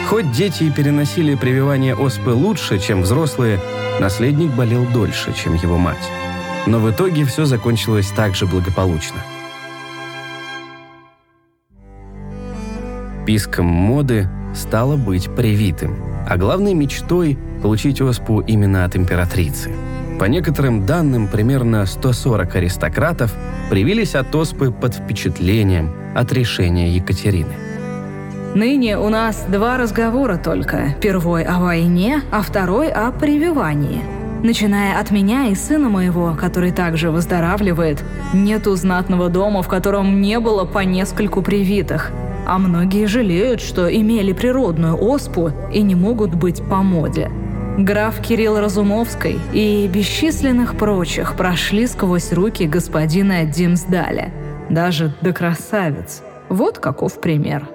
Хоть 0.07 0.31
дети 0.31 0.63
и 0.63 0.71
переносили 0.71 1.35
прививание 1.35 1.95
оспы 1.95 2.29
лучше, 2.29 2.79
чем 2.79 3.01
взрослые, 3.01 3.59
наследник 3.99 4.51
болел 4.51 4.85
дольше, 4.85 5.33
чем 5.33 5.55
его 5.55 5.77
мать. 5.77 6.11
Но 6.65 6.79
в 6.79 6.89
итоге 6.89 7.25
все 7.25 7.45
закончилось 7.45 8.11
так 8.15 8.35
же 8.35 8.45
благополучно. 8.45 9.17
Писком 13.25 13.65
моды 13.65 14.29
стало 14.55 14.95
быть 14.95 15.29
привитым, 15.35 15.97
а 16.27 16.37
главной 16.37 16.73
мечтой– 16.73 17.37
получить 17.61 17.99
оспу 18.01 18.39
именно 18.39 18.85
от 18.85 18.95
императрицы– 18.95 19.71
по 20.17 20.25
некоторым 20.25 20.85
данным, 20.85 21.27
примерно 21.27 21.85
140 21.85 22.55
аристократов 22.55 23.33
привились 23.69 24.15
от 24.15 24.33
оспы 24.35 24.71
под 24.71 24.95
впечатлением 24.95 25.91
от 26.15 26.33
решения 26.33 26.89
Екатерины. 26.89 27.53
Ныне 28.55 28.97
у 28.97 29.09
нас 29.09 29.45
два 29.47 29.77
разговора 29.77 30.37
только. 30.37 30.95
Первой 31.01 31.43
о 31.43 31.59
войне, 31.59 32.21
а 32.31 32.41
второй 32.41 32.89
о 32.89 33.11
прививании. 33.11 34.01
Начиная 34.43 34.99
от 34.99 35.11
меня 35.11 35.47
и 35.47 35.55
сына 35.55 35.89
моего, 35.89 36.35
который 36.39 36.71
также 36.71 37.11
выздоравливает, 37.11 38.03
нету 38.33 38.75
знатного 38.75 39.29
дома, 39.29 39.61
в 39.61 39.67
котором 39.67 40.21
не 40.21 40.39
было 40.39 40.65
по 40.65 40.79
нескольку 40.79 41.41
привитых. 41.41 42.11
А 42.47 42.57
многие 42.57 43.05
жалеют, 43.05 43.61
что 43.61 43.93
имели 43.93 44.31
природную 44.31 44.95
оспу 44.95 45.51
и 45.71 45.81
не 45.81 45.95
могут 45.95 46.33
быть 46.33 46.63
по 46.63 46.77
моде– 46.77 47.29
Граф 47.77 48.23
Кирилл 48.23 48.59
Разумовский 48.59 49.39
и 49.53 49.87
бесчисленных 49.87 50.75
прочих 50.77 51.35
прошли 51.35 51.85
сквозь 51.85 52.33
руки 52.33 52.65
господина 52.65 53.45
Димсдаля. 53.45 54.33
Даже 54.71 55.15
до 55.21 55.31
красавец. 55.31 56.23
Вот 56.49 56.79
каков 56.79 57.21
пример. 57.21 57.69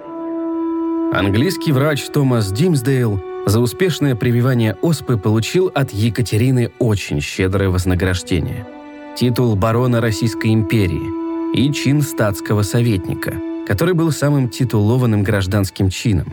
Английский 1.13 1.71
врач 1.71 2.03
Томас 2.09 2.51
Димсдейл 2.51 3.23
за 3.45 3.61
успешное 3.61 4.13
прививание 4.15 4.75
оспы 4.81 5.17
получил 5.17 5.71
от 5.73 5.91
Екатерины 5.91 6.71
очень 6.79 7.21
щедрое 7.21 7.69
вознаграждение. 7.69 8.67
Титул 9.15 9.55
барона 9.55 10.01
Российской 10.01 10.53
империи 10.53 11.55
и 11.55 11.71
чин 11.71 12.01
статского 12.01 12.63
советника, 12.63 13.35
который 13.65 13.93
был 13.93 14.11
самым 14.11 14.49
титулованным 14.49 15.23
гражданским 15.23 15.89
чином. 15.89 16.27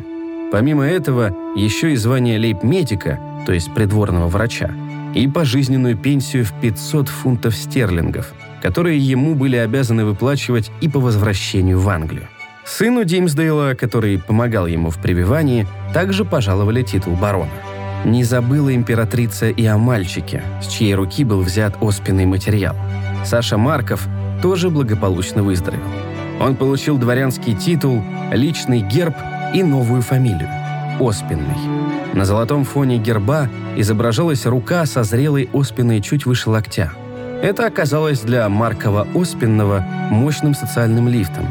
Помимо 0.50 0.84
этого, 0.84 1.32
еще 1.54 1.92
и 1.92 1.96
звание 1.96 2.38
лейб-медика, 2.38 3.20
то 3.46 3.52
есть 3.52 3.72
придворного 3.72 4.26
врача, 4.26 4.70
и 5.14 5.28
пожизненную 5.28 5.96
пенсию 5.96 6.44
в 6.44 6.52
500 6.60 7.08
фунтов 7.08 7.54
стерлингов, 7.54 8.32
которые 8.60 8.98
ему 8.98 9.34
были 9.34 9.56
обязаны 9.56 10.04
выплачивать 10.04 10.70
и 10.80 10.88
по 10.88 10.98
возвращению 10.98 11.78
в 11.78 11.88
Англию. 11.88 12.28
Сыну 12.64 13.04
Димсдейла, 13.04 13.74
который 13.74 14.18
помогал 14.18 14.66
ему 14.66 14.90
в 14.90 14.98
прививании, 14.98 15.66
также 15.94 16.24
пожаловали 16.24 16.82
титул 16.82 17.14
барона. 17.14 17.50
Не 18.04 18.24
забыла 18.24 18.74
императрица 18.74 19.50
и 19.50 19.64
о 19.66 19.78
мальчике, 19.78 20.42
с 20.62 20.66
чьей 20.68 20.94
руки 20.94 21.24
был 21.24 21.42
взят 21.42 21.76
оспенный 21.80 22.26
материал. 22.26 22.74
Саша 23.24 23.56
Марков 23.56 24.06
тоже 24.42 24.70
благополучно 24.70 25.42
выздоровел. 25.42 25.84
Он 26.40 26.56
получил 26.56 26.96
дворянский 26.96 27.54
титул, 27.54 28.02
личный 28.32 28.80
герб 28.80 29.14
и 29.54 29.62
новую 29.62 30.02
фамилию– 30.02 30.48
Оспенный. 31.00 31.56
На 32.12 32.24
золотом 32.24 32.64
фоне 32.64 32.98
герба 32.98 33.48
изображалась 33.76 34.44
рука 34.46 34.84
со 34.86 35.02
зрелой 35.02 35.48
оспиной 35.52 36.00
чуть 36.00 36.26
выше 36.26 36.50
локтя. 36.50 36.92
Это 37.42 37.66
оказалось 37.66 38.20
для 38.20 38.48
Маркова 38.48 39.06
Оспенного 39.14 39.80
мощным 40.10 40.54
социальным 40.54 41.08
лифтом. 41.08 41.46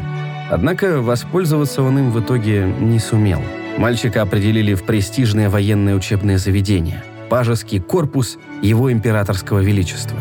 Однако 0.50 1.00
воспользоваться 1.00 1.82
он 1.82 1.98
им 1.98 2.10
в 2.10 2.20
итоге 2.20 2.64
не 2.80 2.98
сумел. 2.98 3.40
Мальчика 3.76 4.22
определили 4.22 4.74
в 4.74 4.84
престижное 4.84 5.50
военное 5.50 5.94
учебное 5.94 6.38
заведение– 6.38 7.02
Пажеский 7.30 7.78
корпус 7.78 8.38
Его 8.60 8.92
Императорского 8.92 9.60
Величества. 9.60 10.18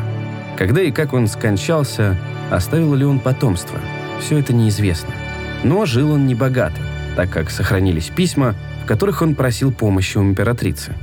Когда 0.58 0.82
и 0.82 0.92
как 0.92 1.14
он 1.14 1.28
скончался, 1.28 2.16
оставил 2.52 2.94
ли 2.94 3.04
он 3.04 3.20
потомство, 3.20 3.80
все 4.20 4.38
это 4.38 4.54
неизвестно. 4.54 5.10
Но 5.64 5.86
жил 5.86 6.12
он 6.12 6.28
небогато, 6.28 6.80
так 7.20 7.32
как 7.32 7.50
сохранились 7.50 8.08
письма, 8.08 8.56
в 8.82 8.88
которых 8.88 9.22
он 9.22 9.36
просил 9.36 9.74
помощи 9.74 10.18
у 10.18 10.24
императрицы. 10.24 10.94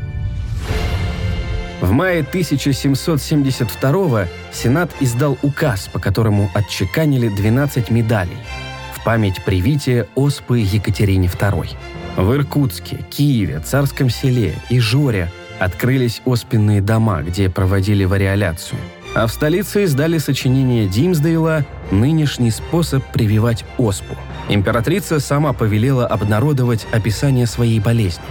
В 1.82 1.90
мае 1.90 2.22
1772 2.22 4.26
Сенат 4.50 4.90
издал 5.00 5.36
указ, 5.42 5.90
по 5.92 5.98
которому 5.98 6.50
отчеканили 6.54 7.28
12 7.28 7.90
медалей 7.90 8.38
в 8.94 9.04
память 9.04 9.44
привития 9.44 10.06
оспы 10.14 10.60
Екатерине 10.60 11.28
II. 11.28 11.68
В 12.16 12.34
Иркутске, 12.34 13.04
Киеве, 13.10 13.60
Царском 13.60 14.08
селе 14.08 14.54
и 14.70 14.80
Жоре 14.80 15.30
открылись 15.58 16.22
оспенные 16.24 16.80
дома, 16.80 17.20
где 17.20 17.50
проводили 17.50 18.04
вариоляцию. 18.04 18.80
А 19.18 19.26
в 19.26 19.32
столице 19.32 19.84
издали 19.84 20.18
сочинение 20.18 20.86
Димсдейла 20.86 21.64
«Нынешний 21.90 22.50
способ 22.50 23.02
прививать 23.02 23.64
оспу». 23.78 24.14
Императрица 24.50 25.20
сама 25.20 25.54
повелела 25.54 26.06
обнародовать 26.06 26.86
описание 26.92 27.46
своей 27.46 27.80
болезни. 27.80 28.22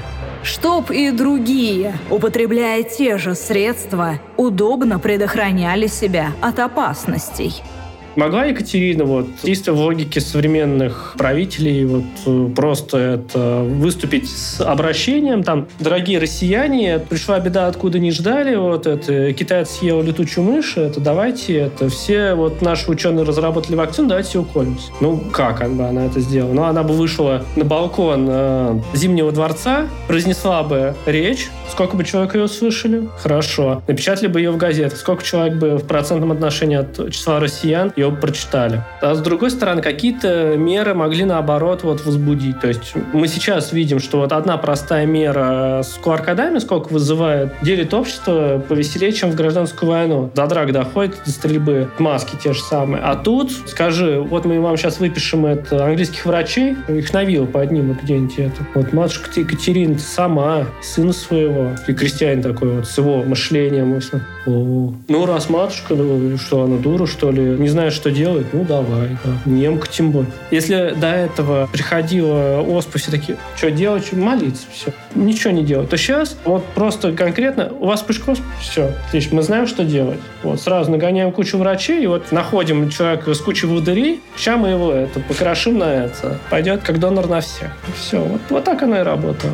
Чтоб 0.43 0.91
и 0.91 1.09
другие, 1.09 1.95
употребляя 2.11 2.83
те 2.83 3.17
же 3.17 3.33
средства, 3.33 4.19
удобно 4.37 4.99
предохраняли 4.99 5.87
себя 5.87 6.33
от 6.39 6.59
опасностей– 6.59 7.63
Могла 8.15 8.45
Екатерина, 8.45 9.03
вот, 9.03 9.27
действуя 9.43 9.75
в 9.75 9.79
логике 9.79 10.21
современных 10.21 11.15
правителей, 11.17 11.85
вот, 11.85 12.03
э, 12.25 12.49
просто 12.55 12.97
это 12.97 13.61
выступить 13.63 14.29
с 14.29 14.61
обращением, 14.61 15.43
там, 15.43 15.67
дорогие 15.79 16.19
россияне, 16.19 16.99
пришла 16.99 17.39
беда, 17.39 17.67
откуда 17.67 17.99
не 17.99 18.11
ждали, 18.11 18.55
вот, 18.55 18.87
это, 18.87 19.33
китаец 19.33 19.69
съел 19.69 20.01
летучую 20.01 20.45
мышь, 20.45 20.77
это 20.77 21.01
давайте, 21.01 21.57
это, 21.57 21.89
все, 21.89 22.35
вот, 22.35 22.61
наши 22.61 22.89
ученые 22.89 23.25
разработали 23.25 23.75
вакцину, 23.75 24.07
давайте 24.07 24.39
уколемся. 24.39 24.91
Ну, 25.01 25.21
как 25.33 25.61
она, 25.61 25.89
она 25.89 26.05
это 26.05 26.21
сделала? 26.21 26.53
Ну, 26.53 26.63
она 26.63 26.83
бы 26.83 26.93
вышла 26.93 27.43
на 27.55 27.65
балкон 27.65 28.27
э, 28.29 28.79
Зимнего 28.93 29.31
дворца, 29.31 29.87
произнесла 30.07 30.63
бы 30.63 30.95
речь, 31.05 31.49
сколько 31.69 31.97
бы 31.97 32.05
человек 32.05 32.35
ее 32.35 32.43
услышали? 32.43 33.09
Хорошо. 33.21 33.83
Напечатали 33.87 34.27
бы 34.27 34.39
ее 34.39 34.51
в 34.51 34.57
газетах, 34.57 34.97
сколько 34.97 35.23
человек 35.23 35.57
бы 35.57 35.77
в 35.77 35.85
процентном 35.85 36.31
отношении 36.31 36.77
от 36.77 37.11
числа 37.11 37.39
россиян 37.39 37.91
ее 37.95 38.04
ее 38.05 38.15
прочитали. 38.15 38.81
А 39.01 39.15
с 39.15 39.19
другой 39.19 39.51
стороны, 39.51 39.81
какие-то 39.81 40.55
меры 40.57 40.93
могли 40.93 41.25
наоборот 41.25 41.83
вот 41.83 42.05
возбудить. 42.05 42.59
То 42.59 42.67
есть 42.67 42.93
мы 43.13 43.27
сейчас 43.27 43.71
видим, 43.71 43.99
что 43.99 44.19
вот 44.19 44.31
одна 44.31 44.57
простая 44.57 45.05
мера 45.05 45.81
с 45.83 45.99
qr 46.03 46.59
сколько 46.59 46.91
вызывает, 46.91 47.53
делит 47.61 47.93
общество 47.93 48.63
повеселее, 48.67 49.11
чем 49.11 49.31
в 49.31 49.35
гражданскую 49.35 49.89
войну. 49.89 50.31
До 50.35 50.47
драк 50.47 50.71
доходит, 50.71 51.17
до 51.25 51.31
стрельбы, 51.31 51.89
маски 51.99 52.35
те 52.41 52.53
же 52.53 52.61
самые. 52.61 53.01
А 53.03 53.15
тут, 53.15 53.51
скажи, 53.67 54.19
вот 54.19 54.45
мы 54.45 54.59
вам 54.59 54.77
сейчас 54.77 54.99
выпишем 54.99 55.45
это 55.45 55.85
английских 55.85 56.25
врачей, 56.25 56.75
их 56.87 57.13
на 57.13 57.23
виллу 57.23 57.47
поднимут 57.47 58.01
где-нибудь 58.03 58.37
это. 58.37 58.65
Вот 58.73 58.93
матушка 58.93 59.29
Екатерина 59.39 59.97
сама, 59.97 60.65
сына 60.81 61.13
своего, 61.13 61.71
и 61.87 61.93
крестьянин 61.93 62.41
такой 62.41 62.69
вот 62.69 62.87
с 62.87 62.97
его 62.97 63.23
мышлением. 63.23 63.99
Ну, 64.45 65.25
раз 65.25 65.49
матушка, 65.49 65.95
ну, 65.95 66.37
что 66.37 66.63
она 66.63 66.77
дура, 66.77 67.05
что 67.05 67.31
ли, 67.31 67.41
не 67.41 67.67
знаю, 67.67 67.91
что 67.95 68.11
делать, 68.11 68.47
ну 68.53 68.63
давай, 68.63 69.17
да. 69.23 69.37
немка 69.45 69.87
тем 69.87 70.11
более. 70.11 70.31
Если 70.51 70.93
до 70.95 71.07
этого 71.07 71.67
приходила 71.71 72.61
оспа, 72.61 72.99
все 72.99 73.11
такие, 73.11 73.37
что 73.55 73.71
делать, 73.71 74.11
молиться, 74.13 74.65
все. 74.71 74.91
Ничего 75.15 75.51
не 75.51 75.63
делать. 75.63 75.89
То 75.89 75.97
сейчас 75.97 76.37
вот 76.45 76.65
просто 76.75 77.13
конкретно 77.13 77.71
у 77.79 77.87
вас 77.87 78.01
вспышка 78.01 78.35
все, 78.59 78.91
отлично, 79.07 79.37
мы 79.37 79.41
знаем, 79.41 79.67
что 79.67 79.83
делать. 79.83 80.19
Вот 80.43 80.61
сразу 80.61 80.91
нагоняем 80.91 81.31
кучу 81.31 81.57
врачей, 81.57 82.03
и 82.03 82.07
вот 82.07 82.31
находим 82.31 82.89
человека 82.89 83.33
с 83.33 83.39
кучей 83.39 83.67
волдырей, 83.67 84.21
сейчас 84.35 84.59
мы 84.59 84.69
его 84.69 84.91
это 84.91 85.19
покрошим 85.19 85.77
на 85.77 86.05
это. 86.05 86.39
Пойдет 86.49 86.81
как 86.83 86.99
донор 86.99 87.27
на 87.27 87.41
всех. 87.41 87.71
Все, 87.97 88.19
вот, 88.19 88.41
вот 88.49 88.63
так 88.63 88.81
оно 88.83 88.99
и 88.99 89.03
работало. 89.03 89.53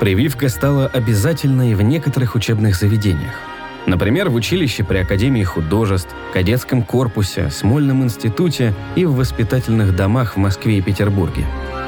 Прививка 0.00 0.48
стала 0.48 0.86
обязательной 0.86 1.74
в 1.74 1.82
некоторых 1.82 2.34
учебных 2.34 2.76
заведениях. 2.76 3.53
Например, 3.86 4.30
в 4.30 4.34
училище 4.34 4.82
при 4.82 4.98
Академии 4.98 5.42
художеств, 5.42 6.08
кадетском 6.32 6.82
корпусе, 6.82 7.50
Смольном 7.50 8.02
институте 8.02 8.72
и 8.96 9.04
в 9.04 9.14
воспитательных 9.14 9.94
домах 9.94 10.34
в 10.34 10.38
Москве 10.38 10.78
и 10.78 10.82
Петербурге. 10.82 11.44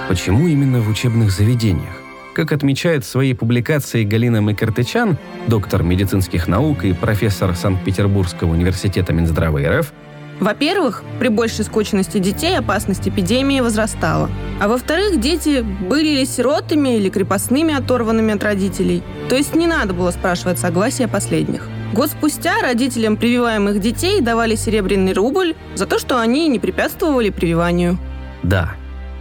Почему 0.09 0.47
именно 0.47 0.81
в 0.81 0.89
учебных 0.89 1.31
заведениях? 1.31 2.03
Как 2.35 2.53
отмечает 2.53 3.05
в 3.05 3.09
своей 3.09 3.33
публикации 3.33 4.05
Галина 4.05 4.43
Макартычан, 4.43 5.17
доктор 5.47 5.83
медицинских 5.83 6.49
наук 6.49 6.85
и 6.85 6.93
профессор 6.93 7.57
Санкт-Петербургского 7.57 8.53
университета 8.53 9.15
Минздрава 9.15 9.59
РФ, 9.59 9.91
во-первых, 10.39 11.03
при 11.19 11.29
большей 11.29 11.65
скучности 11.65 12.19
детей 12.19 12.59
опасность 12.59 13.09
эпидемии 13.09 13.61
возрастала. 13.61 14.29
А 14.61 14.69
во-вторых, 14.69 15.19
дети 15.19 15.63
были 15.63 16.11
ли 16.11 16.27
сиротами 16.27 16.99
или 16.99 17.09
крепостными, 17.09 17.75
оторванными 17.75 18.35
от 18.35 18.45
родителей. 18.45 19.03
То 19.31 19.37
есть 19.37 19.55
не 19.55 19.67
надо 19.67 19.95
было 19.95 20.11
спрашивать 20.11 20.59
согласия 20.59 21.09
последних. 21.09 21.67
Год 21.97 22.11
спустя 22.11 22.61
родителям 22.61 23.17
прививаемых 23.17 23.81
детей 23.81 24.21
давали 24.21 24.55
серебряный 24.55 25.15
рубль 25.15 25.55
за 25.77 25.87
то, 25.87 25.99
что 25.99 26.21
они 26.21 26.47
не 26.47 26.59
препятствовали 26.59 27.31
прививанию. 27.31 27.97
Да, 28.43 28.75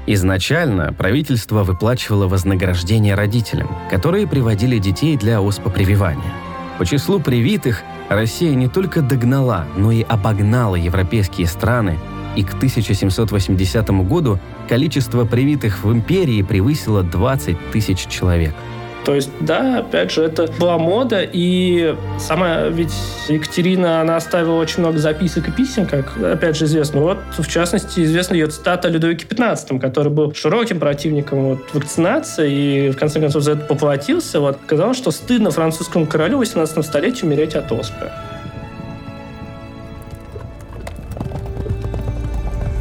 Изначально 0.08 0.94
правительство 0.94 1.64
выплачивало 1.64 2.28
вознаграждение 2.28 3.16
родителям, 3.16 3.70
которые 3.90 4.28
приводили 4.28 4.78
детей 4.78 5.18
для 5.18 5.40
оспопрививания. 5.40 6.32
По 6.78 6.86
числу 6.86 7.20
привитых 7.20 7.82
Россия 8.08 8.54
не 8.54 8.68
только 8.68 9.02
догнала, 9.02 9.66
но 9.78 9.92
и 9.92 10.04
обогнала 10.04 10.76
европейские 10.76 11.48
страны, 11.48 11.98
и 12.36 12.44
к 12.44 12.54
1780 12.54 13.90
году 14.08 14.38
количество 14.70 15.26
привитых 15.26 15.84
в 15.84 15.92
империи 15.92 16.44
превысило 16.44 17.02
20 17.02 17.72
тысяч 17.72 18.06
человек– 18.08 18.54
то 19.06 19.14
есть, 19.14 19.30
да, 19.40 19.80
опять 19.80 20.12
же, 20.12 20.24
это 20.24 20.48
была 20.60 20.80
мода, 20.80 21.22
и 21.22 21.96
сама 22.18 22.64
ведь 22.64 22.94
Екатерина, 23.30 24.02
она 24.02 24.16
оставила 24.16 24.56
очень 24.56 24.80
много 24.80 24.98
записок 24.98 25.48
и 25.48 25.52
писем, 25.52 25.86
как, 25.86 26.18
опять 26.18 26.58
же, 26.58 26.66
известно. 26.66 27.02
Вот, 27.02 27.20
в 27.38 27.48
частности, 27.48 28.04
известна 28.04 28.34
ее 28.34 28.48
цитата 28.48 28.88
о 28.88 28.92
Людовике 28.92 29.28
XV, 29.28 29.80
который 29.80 30.12
был 30.12 30.34
широким 30.34 30.80
противником 30.80 31.50
вот, 31.50 31.60
вакцинации 31.74 32.88
и, 32.88 32.90
в 32.90 32.98
конце 32.98 33.20
концов, 33.20 33.44
за 33.44 33.52
это 33.52 33.62
поплатился. 33.66 34.40
Вот, 34.40 34.58
сказал, 34.66 34.96
что 34.96 35.12
стыдно 35.12 35.52
французскому 35.52 36.08
королю 36.08 36.38
в 36.38 36.40
18 36.40 36.84
столетии 36.84 37.26
умереть 37.26 37.54
от 37.54 37.72
оспы. 37.72 38.10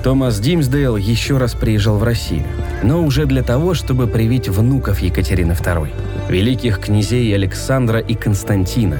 Томас 0.04 0.38
Димсдейл 0.38 0.96
еще 0.96 1.38
раз 1.38 1.54
приезжал 1.54 1.96
в 1.96 2.02
Россию, 2.02 2.44
но 2.82 3.02
уже 3.02 3.24
для 3.24 3.42
того, 3.42 3.72
чтобы 3.72 4.06
привить 4.06 4.50
внуков 4.50 5.00
Екатерины 5.00 5.52
II, 5.52 5.88
великих 6.28 6.80
князей 6.80 7.34
Александра 7.34 8.00
и 8.00 8.14
Константина. 8.14 8.98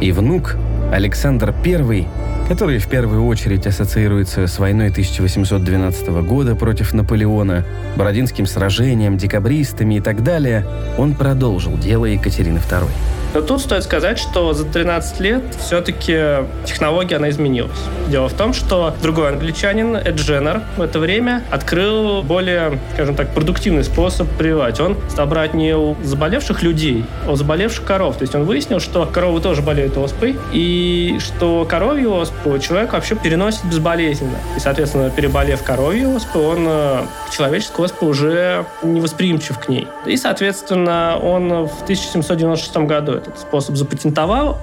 И 0.00 0.12
внук, 0.12 0.56
Александр 0.92 1.54
I, 1.64 2.06
который 2.52 2.76
в 2.76 2.86
первую 2.86 3.24
очередь 3.24 3.66
ассоциируется 3.66 4.46
с 4.46 4.58
войной 4.58 4.88
1812 4.88 6.08
года 6.22 6.54
против 6.54 6.92
Наполеона, 6.92 7.64
Бородинским 7.96 8.44
сражением, 8.44 9.16
декабристами 9.16 9.94
и 9.94 10.00
так 10.02 10.22
далее, 10.22 10.66
он 10.98 11.14
продолжил 11.14 11.78
дело 11.78 12.04
Екатерины 12.04 12.58
II. 12.58 12.90
Но 13.34 13.40
тут 13.40 13.62
стоит 13.62 13.82
сказать, 13.82 14.18
что 14.18 14.52
за 14.52 14.66
13 14.66 15.20
лет 15.20 15.42
все-таки 15.58 16.44
технология, 16.66 17.16
она 17.16 17.30
изменилась. 17.30 17.78
Дело 18.08 18.28
в 18.28 18.34
том, 18.34 18.52
что 18.52 18.94
другой 19.00 19.30
англичанин, 19.30 19.96
Эд 19.96 20.16
Дженнер, 20.16 20.60
в 20.76 20.82
это 20.82 20.98
время 20.98 21.42
открыл 21.50 22.22
более, 22.22 22.78
скажем 22.92 23.14
так, 23.14 23.32
продуктивный 23.32 23.84
способ 23.84 24.28
прививать. 24.36 24.80
Он 24.80 24.98
стал 25.08 25.26
брать 25.26 25.54
не 25.54 25.74
у 25.74 25.96
заболевших 26.02 26.62
людей, 26.62 27.06
а 27.26 27.32
у 27.32 27.36
заболевших 27.36 27.84
коров. 27.84 28.16
То 28.18 28.22
есть 28.22 28.34
он 28.34 28.44
выяснил, 28.44 28.80
что 28.80 29.06
коровы 29.06 29.40
тоже 29.40 29.62
болеют 29.62 29.96
оспой, 29.96 30.36
и 30.52 31.16
что 31.20 31.66
коровью 31.68 32.12
оспу 32.14 32.41
человек 32.60 32.92
вообще 32.92 33.14
переносит 33.14 33.64
безболезненно. 33.64 34.36
И, 34.56 34.60
соответственно, 34.60 35.10
переболев 35.10 35.62
коровью 35.62 36.14
оспу, 36.16 36.40
он 36.40 36.66
э, 36.66 37.02
к 37.28 37.30
человеческой 37.30 37.86
оспе 37.86 38.06
уже 38.06 38.66
не 38.82 39.00
восприимчив 39.00 39.58
к 39.58 39.68
ней. 39.68 39.86
И, 40.06 40.16
соответственно, 40.16 41.18
он 41.22 41.48
в 41.66 41.82
1796 41.82 42.76
году 42.78 43.12
этот 43.12 43.38
способ 43.38 43.76
запатентовал. 43.76 44.58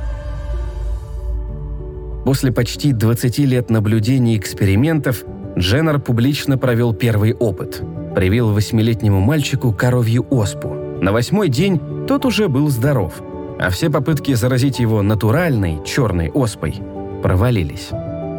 После 2.25 2.51
почти 2.51 2.91
20 2.93 3.39
лет 3.39 3.69
наблюдений 3.69 4.35
и 4.35 4.37
экспериментов 4.37 5.23
Дженнер 5.57 5.99
публично 5.99 6.57
провел 6.57 6.93
первый 6.93 7.33
опыт. 7.33 7.81
Привил 8.15 8.51
восьмилетнему 8.51 9.19
мальчику 9.19 9.73
коровью 9.73 10.25
оспу. 10.29 10.69
На 11.01 11.11
восьмой 11.11 11.49
день 11.49 11.79
тот 12.07 12.25
уже 12.25 12.49
был 12.49 12.69
здоров, 12.69 13.21
а 13.59 13.69
все 13.69 13.89
попытки 13.89 14.33
заразить 14.33 14.79
его 14.79 15.01
натуральной 15.01 15.79
черной 15.85 16.29
оспой 16.29 16.81
провалились. 17.21 17.89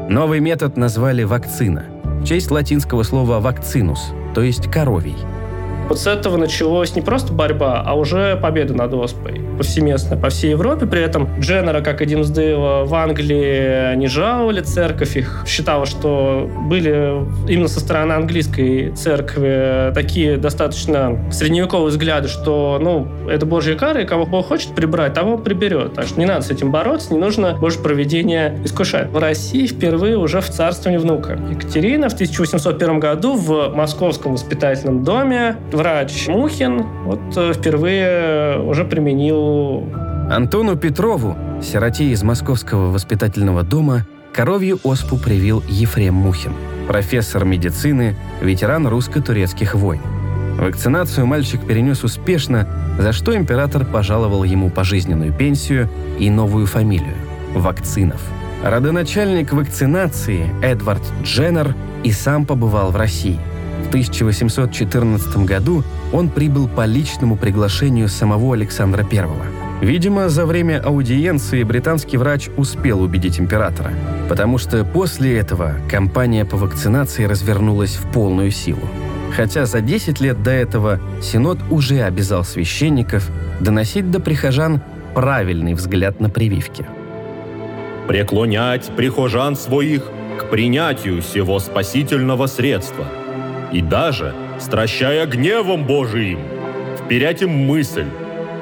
Новый 0.08 0.40
метод 0.40 0.76
назвали 0.76 1.22
вакцина, 1.22 1.84
в 2.04 2.24
честь 2.24 2.50
латинского 2.50 3.02
слова 3.02 3.40
«вакцинус», 3.40 4.12
то 4.34 4.42
есть 4.42 4.70
«коровий». 4.70 5.16
Вот 5.90 5.98
с 5.98 6.06
этого 6.06 6.36
началась 6.36 6.94
не 6.94 7.02
просто 7.02 7.32
борьба, 7.32 7.82
а 7.84 7.94
уже 7.94 8.36
победа 8.36 8.74
над 8.74 8.94
оспой 8.94 9.40
повсеместно 9.60 10.16
по 10.16 10.30
всей 10.30 10.52
Европе. 10.52 10.86
При 10.86 11.02
этом 11.02 11.38
Дженнера, 11.38 11.82
как 11.82 12.00
и 12.00 12.06
Димсдейла, 12.06 12.84
в 12.84 12.94
Англии 12.94 13.94
не 13.94 14.06
жаловали 14.06 14.62
церковь. 14.62 15.18
Их 15.18 15.44
считало, 15.46 15.84
что 15.84 16.50
были 16.62 17.20
именно 17.46 17.68
со 17.68 17.80
стороны 17.80 18.14
английской 18.14 18.90
церкви 18.92 19.92
такие 19.92 20.38
достаточно 20.38 21.18
средневековые 21.30 21.90
взгляды, 21.90 22.28
что 22.28 22.78
ну, 22.80 23.06
это 23.28 23.44
божья 23.44 23.74
кара, 23.74 24.00
и 24.00 24.06
кого 24.06 24.24
Бог 24.24 24.46
хочет 24.46 24.74
прибрать, 24.74 25.12
того 25.12 25.36
приберет. 25.36 25.92
Так 25.92 26.06
что 26.06 26.18
не 26.18 26.24
надо 26.24 26.40
с 26.40 26.50
этим 26.50 26.70
бороться, 26.70 27.12
не 27.12 27.18
нужно 27.18 27.52
Божье 27.52 27.82
проведение 27.82 28.58
искушать. 28.64 29.10
В 29.10 29.18
России 29.18 29.66
впервые 29.66 30.16
уже 30.16 30.40
в 30.40 30.48
царствовании 30.48 30.96
внука. 30.96 31.38
Екатерина 31.50 32.08
в 32.08 32.14
1801 32.14 32.98
году 32.98 33.34
в 33.34 33.74
Московском 33.74 34.32
воспитательном 34.32 35.04
доме 35.04 35.56
врач 35.80 36.28
Мухин 36.28 36.82
вот 37.04 37.20
э, 37.36 37.54
впервые 37.54 38.60
уже 38.60 38.84
применил... 38.84 39.88
Антону 40.30 40.76
Петрову, 40.76 41.38
сироте 41.62 42.04
из 42.10 42.22
Московского 42.22 42.92
воспитательного 42.92 43.62
дома, 43.62 44.06
коровью 44.34 44.78
оспу 44.84 45.16
привил 45.16 45.62
Ефрем 45.68 46.14
Мухин, 46.14 46.52
профессор 46.86 47.46
медицины, 47.46 48.14
ветеран 48.42 48.86
русско-турецких 48.86 49.74
войн. 49.74 50.02
Вакцинацию 50.58 51.26
мальчик 51.26 51.66
перенес 51.66 52.04
успешно, 52.04 52.68
за 52.98 53.14
что 53.14 53.34
император 53.34 53.86
пожаловал 53.86 54.44
ему 54.44 54.68
пожизненную 54.68 55.32
пенсию 55.32 55.88
и 56.18 56.28
новую 56.28 56.66
фамилию– 56.66 57.16
Вакцинов. 57.54 58.20
Родоначальник 58.62 59.54
вакцинации 59.54 60.44
Эдвард 60.62 61.02
Дженнер 61.22 61.74
и 62.04 62.12
сам 62.12 62.44
побывал 62.44 62.90
в 62.90 62.96
России– 62.96 63.40
в 63.84 63.88
1814 63.88 65.36
году 65.38 65.82
он 66.12 66.28
прибыл 66.28 66.68
по 66.68 66.84
личному 66.84 67.36
приглашению 67.36 68.08
самого 68.08 68.54
Александра 68.54 69.06
I. 69.10 69.26
Видимо, 69.80 70.28
за 70.28 70.44
время 70.44 70.80
аудиенции 70.80 71.62
британский 71.62 72.18
врач 72.18 72.48
успел 72.56 73.00
убедить 73.00 73.40
императора, 73.40 73.92
потому 74.28 74.58
что 74.58 74.84
после 74.84 75.38
этого 75.38 75.74
кампания 75.90 76.44
по 76.44 76.56
вакцинации 76.56 77.24
развернулась 77.24 77.96
в 77.96 78.12
полную 78.12 78.50
силу. 78.50 78.82
Хотя 79.34 79.64
за 79.64 79.80
10 79.80 80.20
лет 80.20 80.42
до 80.42 80.50
этого 80.50 81.00
Синод 81.22 81.58
уже 81.70 82.02
обязал 82.02 82.44
священников 82.44 83.28
доносить 83.60 84.10
до 84.10 84.20
прихожан 84.20 84.82
правильный 85.14 85.74
взгляд 85.74 86.20
на 86.20 86.28
прививки. 86.28 86.84
«Преклонять 88.06 88.90
прихожан 88.96 89.56
своих 89.56 90.02
к 90.38 90.50
принятию 90.50 91.22
сего 91.22 91.58
спасительного 91.58 92.46
средства– 92.46 93.06
и 93.72 93.80
даже, 93.80 94.34
стращая 94.58 95.26
гневом 95.26 95.84
Божиим, 95.84 96.40
вперять 96.98 97.42
им 97.42 97.50
мысль, 97.50 98.06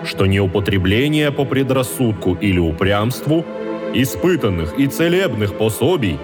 что 0.04 0.26
неупотребление 0.26 1.30
по 1.32 1.44
предрассудку 1.44 2.34
или 2.34 2.58
упрямству 2.58 3.44
испытанных 3.94 4.78
и 4.78 4.86
целебных 4.86 5.56
пособий 5.56 6.18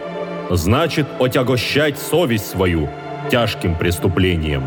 значит 0.51 1.07
отягощать 1.19 1.99
совесть 1.99 2.47
свою 2.47 2.89
тяжким 3.31 3.75
преступлением. 3.75 4.65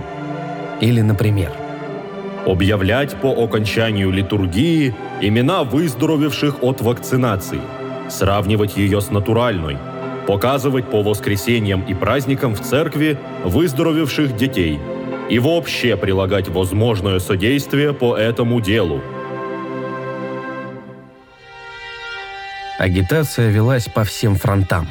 Или, 0.81 1.01
например, 1.01 1.51
объявлять 2.45 3.15
по 3.15 3.31
окончанию 3.31 4.11
литургии 4.11 4.95
имена 5.21 5.63
выздоровевших 5.63 6.63
от 6.63 6.81
вакцинации, 6.81 7.61
сравнивать 8.09 8.77
ее 8.77 8.99
с 8.99 9.11
натуральной– 9.11 9.77
показывать 10.27 10.91
по 10.91 11.01
воскресеньям 11.01 11.81
и 11.81 11.93
праздникам 11.93 12.53
в 12.53 12.61
церкви 12.61 13.17
выздоровевших 13.43 14.35
детей 14.35 14.79
и 15.29 15.39
вообще 15.39 15.95
прилагать 15.97 16.49
возможное 16.49 17.19
содействие 17.19 17.93
по 17.93 18.15
этому 18.15 18.61
делу. 18.61 19.01
Агитация 22.77 23.49
велась 23.49 23.87
по 23.87 24.03
всем 24.03 24.35
фронтам. 24.35 24.87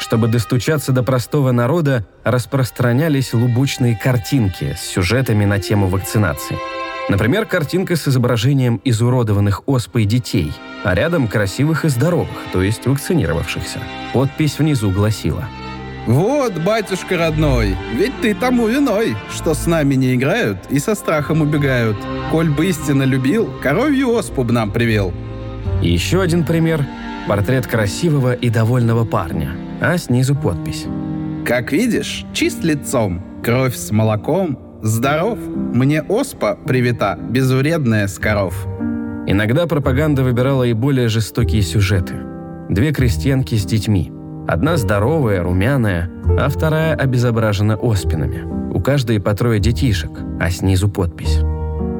Чтобы 0.00 0.28
достучаться 0.28 0.92
до 0.92 1.02
простого 1.02 1.52
народа, 1.52 2.06
распространялись 2.24 3.32
лубучные 3.32 3.96
картинки 3.96 4.74
с 4.76 4.80
сюжетами 4.80 5.44
на 5.44 5.58
тему 5.60 5.88
вакцинации– 5.88 6.56
Например, 7.08 7.46
картинка 7.46 7.96
с 7.96 8.06
изображением 8.06 8.80
изуродованных 8.84 9.62
оспой 9.66 10.04
детей, 10.04 10.52
а 10.84 10.94
рядом 10.94 11.26
красивых 11.26 11.84
и 11.84 11.88
здоровых, 11.88 12.28
то 12.52 12.62
есть 12.62 12.86
вакцинировавшихся. 12.86 13.80
Подпись 14.12 14.58
внизу 14.58 14.90
гласила 14.90 15.44
«Вот, 16.06 16.54
батюшка 16.58 17.16
родной, 17.16 17.76
ведь 17.94 18.18
ты 18.20 18.34
тому 18.34 18.66
виной, 18.66 19.16
что 19.34 19.54
с 19.54 19.66
нами 19.66 19.94
не 19.94 20.14
играют 20.14 20.58
и 20.70 20.78
со 20.78 20.94
страхом 20.94 21.42
убегают. 21.42 21.96
Коль 22.30 22.50
бы 22.50 22.66
истинно 22.66 23.04
любил, 23.04 23.50
коровью 23.62 24.10
оспу 24.10 24.44
б 24.44 24.52
нам 24.52 24.70
привел». 24.70 25.12
И 25.82 25.90
еще 25.90 26.20
один 26.20 26.44
пример– 26.44 26.86
портрет 27.28 27.66
красивого 27.66 28.34
и 28.34 28.48
довольного 28.48 29.04
парня, 29.04 29.52
а 29.80 29.96
снизу 29.98 30.34
подпись. 30.34 30.86
«Как 31.46 31.72
видишь, 31.72 32.24
чист 32.32 32.64
лицом, 32.64 33.22
кровь 33.42 33.76
с 33.76 33.90
молоком, 33.90 34.58
Здоров, 34.82 35.40
мне 35.74 36.02
оспа 36.02 36.56
привита, 36.64 37.18
безвредная 37.18 38.06
с 38.06 38.16
коров. 38.16 38.54
Иногда 39.26 39.66
пропаганда 39.66 40.22
выбирала 40.22 40.62
и 40.62 40.72
более 40.72 41.08
жестокие 41.08 41.62
сюжеты. 41.62 42.14
Две 42.68 42.92
крестьянки 42.92 43.56
с 43.56 43.64
детьми. 43.64 44.12
Одна 44.46 44.76
здоровая, 44.76 45.42
румяная, 45.42 46.08
а 46.38 46.48
вторая 46.48 46.94
обезображена 46.94 47.74
оспинами. 47.74 48.72
У 48.72 48.80
каждой 48.80 49.20
по 49.20 49.34
трое 49.34 49.58
детишек, 49.58 50.12
а 50.38 50.48
снизу 50.48 50.88
подпись. 50.88 51.40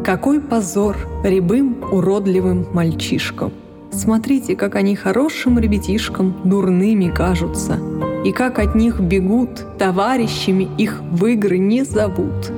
Какой 0.05 0.41
позор 0.41 0.97
рябым 1.25 1.79
уродливым 1.91 2.69
мальчишкам. 2.73 3.53
Смотрите, 3.91 4.55
как 4.55 4.77
они 4.77 4.95
хорошим 4.95 5.59
ребятишкам 5.59 6.37
дурными 6.45 7.11
кажутся. 7.11 7.77
И 8.25 8.31
как 8.31 8.61
от 8.61 8.77
них 8.77 9.01
бегут, 9.01 9.67
товарищами 9.79 10.69
их 10.79 11.03
в 11.11 11.27
игры 11.27 11.59
не 11.59 11.83
зовут. 11.83 12.53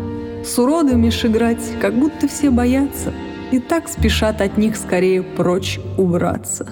С 0.45 0.59
уродами 0.59 1.09
играть, 1.09 1.63
как 1.81 1.95
будто 1.95 2.27
все 2.27 2.51
боятся, 2.51 3.13
и 3.53 3.59
так 3.59 3.89
спешат 3.89 4.41
от 4.41 4.57
них 4.57 4.77
скорее 4.77 5.23
прочь 5.23 5.79
убраться. 5.99 6.67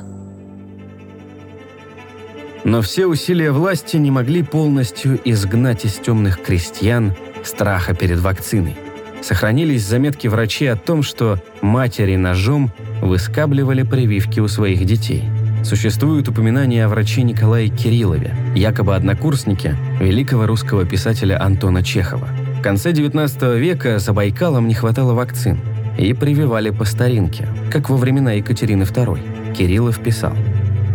Но 2.64 2.82
все 2.82 3.06
усилия 3.06 3.52
власти 3.52 3.96
не 3.96 4.10
могли 4.10 4.42
полностью 4.42 5.20
изгнать 5.24 5.84
из 5.84 5.94
темных 5.94 6.42
крестьян 6.42 7.14
страха 7.44 7.94
перед 7.94 8.18
вакциной. 8.18 8.76
Сохранились 9.20 9.84
заметки 9.84 10.28
врачей 10.28 10.70
о 10.72 10.76
том, 10.76 11.02
что 11.02 11.38
матери 11.60 12.16
ножом 12.16 12.70
выскабливали 13.02 13.82
прививки 13.82 14.40
у 14.40 14.48
своих 14.48 14.84
детей. 14.84 15.24
Существуют 15.64 16.28
упоминания 16.28 16.84
о 16.84 16.88
враче 16.88 17.22
Николае 17.22 17.68
Кириллове, 17.68 18.34
якобы 18.54 18.94
однокурснике 18.94 19.76
великого 20.00 20.46
русского 20.46 20.86
писателя 20.86 21.42
Антона 21.42 21.82
Чехова– 21.82 22.28
в 22.58 22.60
конце 22.60 22.92
19 22.92 23.56
века 23.56 24.00
за 24.00 24.12
Байкалом 24.12 24.66
не 24.66 24.74
хватало 24.74 25.14
вакцин 25.14 25.60
и 25.96 26.12
прививали 26.12 26.70
по 26.70 26.84
старинке, 26.84 27.46
как 27.70 27.88
во 27.88 27.96
времена 27.96 28.32
Екатерины 28.32 28.82
II. 28.82 29.54
Кириллов 29.54 30.00
писал. 30.00 30.32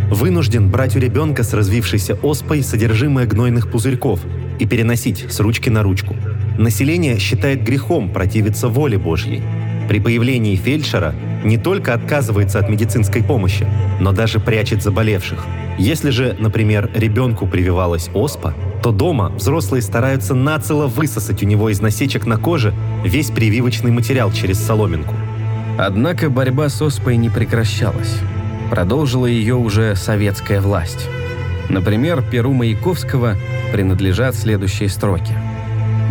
вынужден 0.10 0.70
брать 0.70 0.98
у 0.98 1.00
ребенка 1.00 1.44
с 1.44 1.54
развившейся 1.54 2.16
оспой 2.16 2.64
содержимое 2.64 3.26
гнойных 3.26 3.72
пузырьков 3.72 4.20
и 4.60 4.66
переносить 4.66 5.32
с 5.32 5.40
ручки 5.40 5.70
на 5.70 5.84
ручку. 5.84 6.16
Население 6.58 7.18
считает 7.18 7.64
грехом 7.64 8.12
противиться 8.12 8.68
воле 8.68 8.98
Божьей. 8.98 9.42
При 9.88 10.00
появлении 10.00 10.56
фельдшера 10.56 11.14
не 11.44 11.58
только 11.58 11.94
отказывается 11.94 12.60
от 12.60 12.70
медицинской 12.70 13.24
помощи, 13.24 13.68
но 14.00 14.12
даже 14.12 14.40
прячет 14.40 14.82
заболевших. 14.82 15.46
Если 15.78 16.10
же, 16.10 16.36
например, 16.40 16.90
ребенку 16.94 17.48
прививалась 17.48 18.10
оспа, 18.14 18.54
то 18.82 18.92
дома 18.92 19.30
взрослые 19.30 19.82
стараются 19.82 20.36
нацело 20.36 20.88
высосать 20.88 21.42
у 21.44 21.46
него 21.46 21.70
из 21.70 21.82
насечек 21.82 22.26
на 22.26 22.38
коже 22.38 22.74
весь 23.04 23.32
прививочный 23.32 23.92
материал 23.92 24.32
через 24.32 24.60
соломинку. 24.60 25.16
Однако 25.78 26.30
борьба 26.30 26.70
с 26.70 26.82
оспой 26.82 27.18
не 27.18 27.30
прекращалась. 27.30 28.18
Продолжила 28.70 29.26
ее 29.26 29.56
уже 29.56 29.96
советская 29.96 30.62
власть. 30.62 31.08
Например, 31.70 32.22
Перу 32.22 32.54
Маяковского 32.54 33.36
принадлежат 33.72 34.36
следующие 34.36 34.90
строки. 34.90 35.34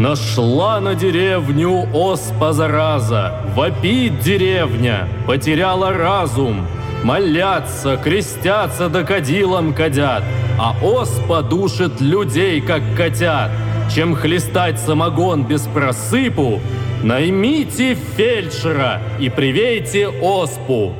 Нашла 0.02 0.80
на 0.80 0.96
деревню 0.96 1.86
оспа 1.94 2.52
зараза, 2.52 3.34
вопит 3.54 4.18
деревня, 4.18 5.08
потеряла 5.28 5.92
разум. 5.92 6.66
Молятся, 7.04 7.96
крестятся 7.96 8.88
да 8.88 9.04
кадилом 9.04 9.72
кадят, 9.72 10.24
а 10.58 10.74
оспа 10.84 11.42
душит 11.42 12.00
людей, 12.00 12.60
как 12.60 12.82
котят. 12.96 13.52
Чем 13.94 14.16
хлестать 14.16 14.80
самогон 14.80 15.44
без 15.44 15.68
просыпу, 15.68 16.58
наймите 17.04 17.94
фельдшера 17.94 19.00
и 19.20 19.28
привейте 19.28 20.08
оспу. 20.08 20.94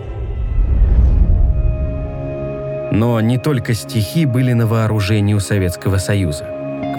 Но 2.93 3.21
не 3.21 3.39
только 3.39 3.75
стихи 3.75 4.27
были 4.27 4.53
на 4.53 4.69
вооружении 4.69 5.35
у 5.35 5.41
Советского 5.41 5.99
Союза. 5.99 6.52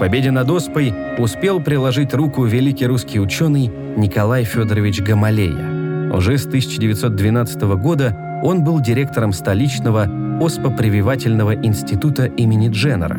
Победе 0.03 0.31
над 0.31 0.49
Оспой 0.49 0.93
успел 1.17 1.61
приложить 1.61 2.13
руку 2.13 2.43
великий 2.43 2.87
русский 2.87 3.21
ученый 3.21 3.71
Николай 3.95 4.43
Федорович 4.43 4.99
Гамалея. 4.99 6.11
Уже 6.11 6.37
с 6.37 6.45
1912 6.45 7.61
года 7.77 8.41
он 8.43 8.65
был 8.65 8.81
директором 8.81 9.31
столичного 9.31 10.09
оспопрививательного 10.41 11.55
института 11.55 12.25
имени 12.25 12.67
Дженнера. 12.67 13.17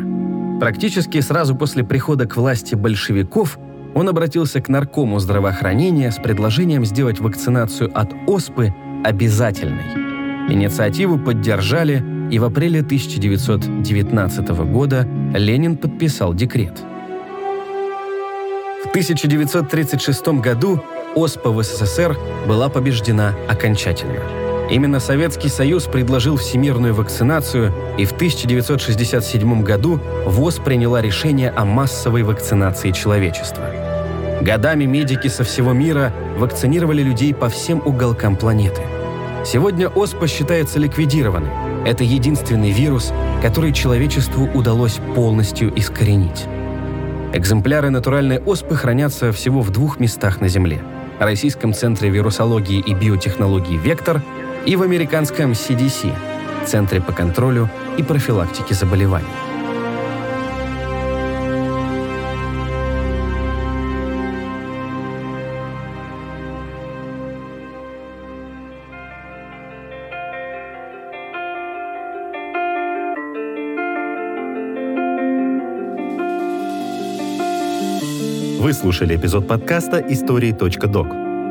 Практически 0.60 1.22
сразу 1.22 1.56
после 1.56 1.84
прихода 1.84 2.26
к 2.26 2.36
власти 2.36 2.74
большевиков 2.74 3.58
он 3.94 4.10
обратился 4.10 4.60
к 4.60 4.68
наркому 4.68 5.18
здравоохранения 5.20 6.12
с 6.12 6.16
предложением 6.16 6.84
сделать 6.84 7.18
вакцинацию 7.18 7.90
от 7.98 8.12
оспы 8.26 8.74
обязательной. 9.02 10.50
Инициативу 10.50 11.18
поддержали 11.18 12.04
и 12.34 12.38
в 12.40 12.44
апреле 12.44 12.80
1919 12.80 14.48
года 14.66 15.06
Ленин 15.34 15.76
подписал 15.76 16.34
декрет. 16.34 16.76
В 18.82 18.88
1936 18.88 20.26
году 20.40 20.82
ОСПА 21.14 21.50
в 21.50 21.62
СССР 21.62 22.18
была 22.48 22.68
побеждена 22.68 23.34
окончательно. 23.48 24.18
Именно 24.68 24.98
Советский 24.98 25.48
Союз 25.48 25.84
предложил 25.84 26.36
всемирную 26.36 26.92
вакцинацию, 26.92 27.72
и 27.98 28.04
в 28.04 28.10
1967 28.10 29.62
году 29.62 30.00
ВОЗ 30.26 30.56
приняла 30.56 31.00
решение 31.00 31.50
о 31.50 31.64
массовой 31.64 32.24
вакцинации 32.24 32.90
человечества. 32.90 33.70
Годами 34.40 34.86
медики 34.86 35.28
со 35.28 35.44
всего 35.44 35.72
мира 35.72 36.12
вакцинировали 36.36 37.04
людей 37.04 37.32
по 37.32 37.48
всем 37.48 37.80
уголкам 37.86 38.34
планеты. 38.34 38.82
Сегодня 39.44 39.86
ОСПА 39.86 40.26
считается 40.26 40.80
ликвидированной. 40.80 41.73
Это 41.84 42.02
единственный 42.02 42.70
вирус, 42.70 43.12
который 43.42 43.72
человечеству 43.72 44.48
удалось 44.54 45.00
полностью 45.14 45.72
искоренить. 45.78 46.46
Экземпляры 47.32 47.90
натуральной 47.90 48.38
оспы 48.38 48.74
хранятся 48.74 49.32
всего 49.32 49.60
в 49.60 49.70
двух 49.70 50.00
местах 50.00 50.40
на 50.40 50.48
Земле– 50.48 50.80
Российском 51.20 51.72
центре 51.72 52.10
вирусологии 52.10 52.80
и 52.80 52.94
биотехнологии 52.94 53.76
«Вектор» 53.76 54.22
и 54.66 54.76
в 54.76 54.82
американском 54.82 55.52
CDC– 55.52 56.12
Центре 56.66 57.00
по 57.00 57.12
контролю 57.12 57.68
и 57.98 58.02
профилактике 58.02 58.74
заболеваний. 58.74 59.26
Слушали 78.84 79.16
эпизод 79.16 79.48
подкаста 79.48 79.98
«Истории.док». 80.10 81.06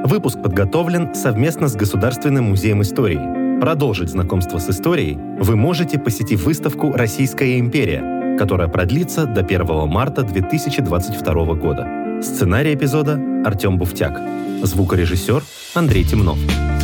Выпуск 0.08 0.40
подготовлен 0.40 1.16
совместно 1.16 1.68
с 1.68 1.76
Государственным 1.76 2.44
музеем 2.44 2.84
истории. 2.84 3.60
Продолжить 3.60 4.10
знакомство 4.10 4.60
с 4.60 4.70
историей 4.70 5.18
вы 5.40 5.56
можете, 5.56 5.98
посетив 5.98 6.44
выставку 6.44 6.92
«Российская 6.92 7.58
империя», 7.58 8.38
которая 8.38 8.68
продлится 8.68 9.26
до 9.26 9.42
1 9.42 9.66
марта 9.88 10.22
2022 10.22 11.56
года. 11.56 12.22
Сценарий 12.22 12.76
эпизода– 12.76 13.20
Артем 13.44 13.80
Буфтяк. 13.80 14.22
Звукорежиссер– 14.62 15.42
Андрей 15.74 16.04
Темнов. 16.04 16.38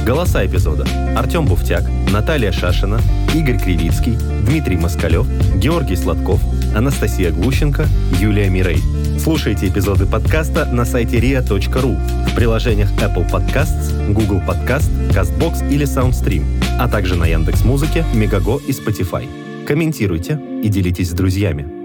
Голоса 0.03 0.43
эпизода– 0.43 0.83
Артем 1.15 1.45
Буфтяк, 1.45 1.83
Наталья 2.11 2.51
Шашина, 2.51 2.99
Игорь 3.35 3.59
Кривицкий, 3.59 4.17
Дмитрий 4.47 4.77
Москалев, 4.77 5.27
Георгий 5.57 5.95
Сладков, 5.95 6.41
Анастасия 6.75 7.29
Глущенко, 7.29 7.85
Юлия 8.19 8.49
Мирей. 8.49 8.81
Слушайте 9.19 9.67
эпизоды 9.67 10.05
подкаста 10.05 10.65
на 10.65 10.85
сайте 10.85 11.19
ria.ru, 11.19 12.29
в 12.29 12.35
приложениях 12.35 12.89
Apple 12.93 13.29
Podcasts, 13.29 14.13
Google 14.13 14.41
Podcast, 14.47 14.89
CastBox 15.09 15.69
или 15.69 15.85
SoundStream, 15.85 16.45
а 16.79 16.87
также 16.87 17.15
на 17.15 17.25
Яндекс.Музыке, 17.25 18.05
Мегаго 18.13 18.61
и 18.65 18.71
Spotify. 18.71 19.27
Комментируйте 19.65 20.39
и 20.63 20.69
делитесь 20.69 21.09
с 21.09 21.13
друзьями. 21.13 21.78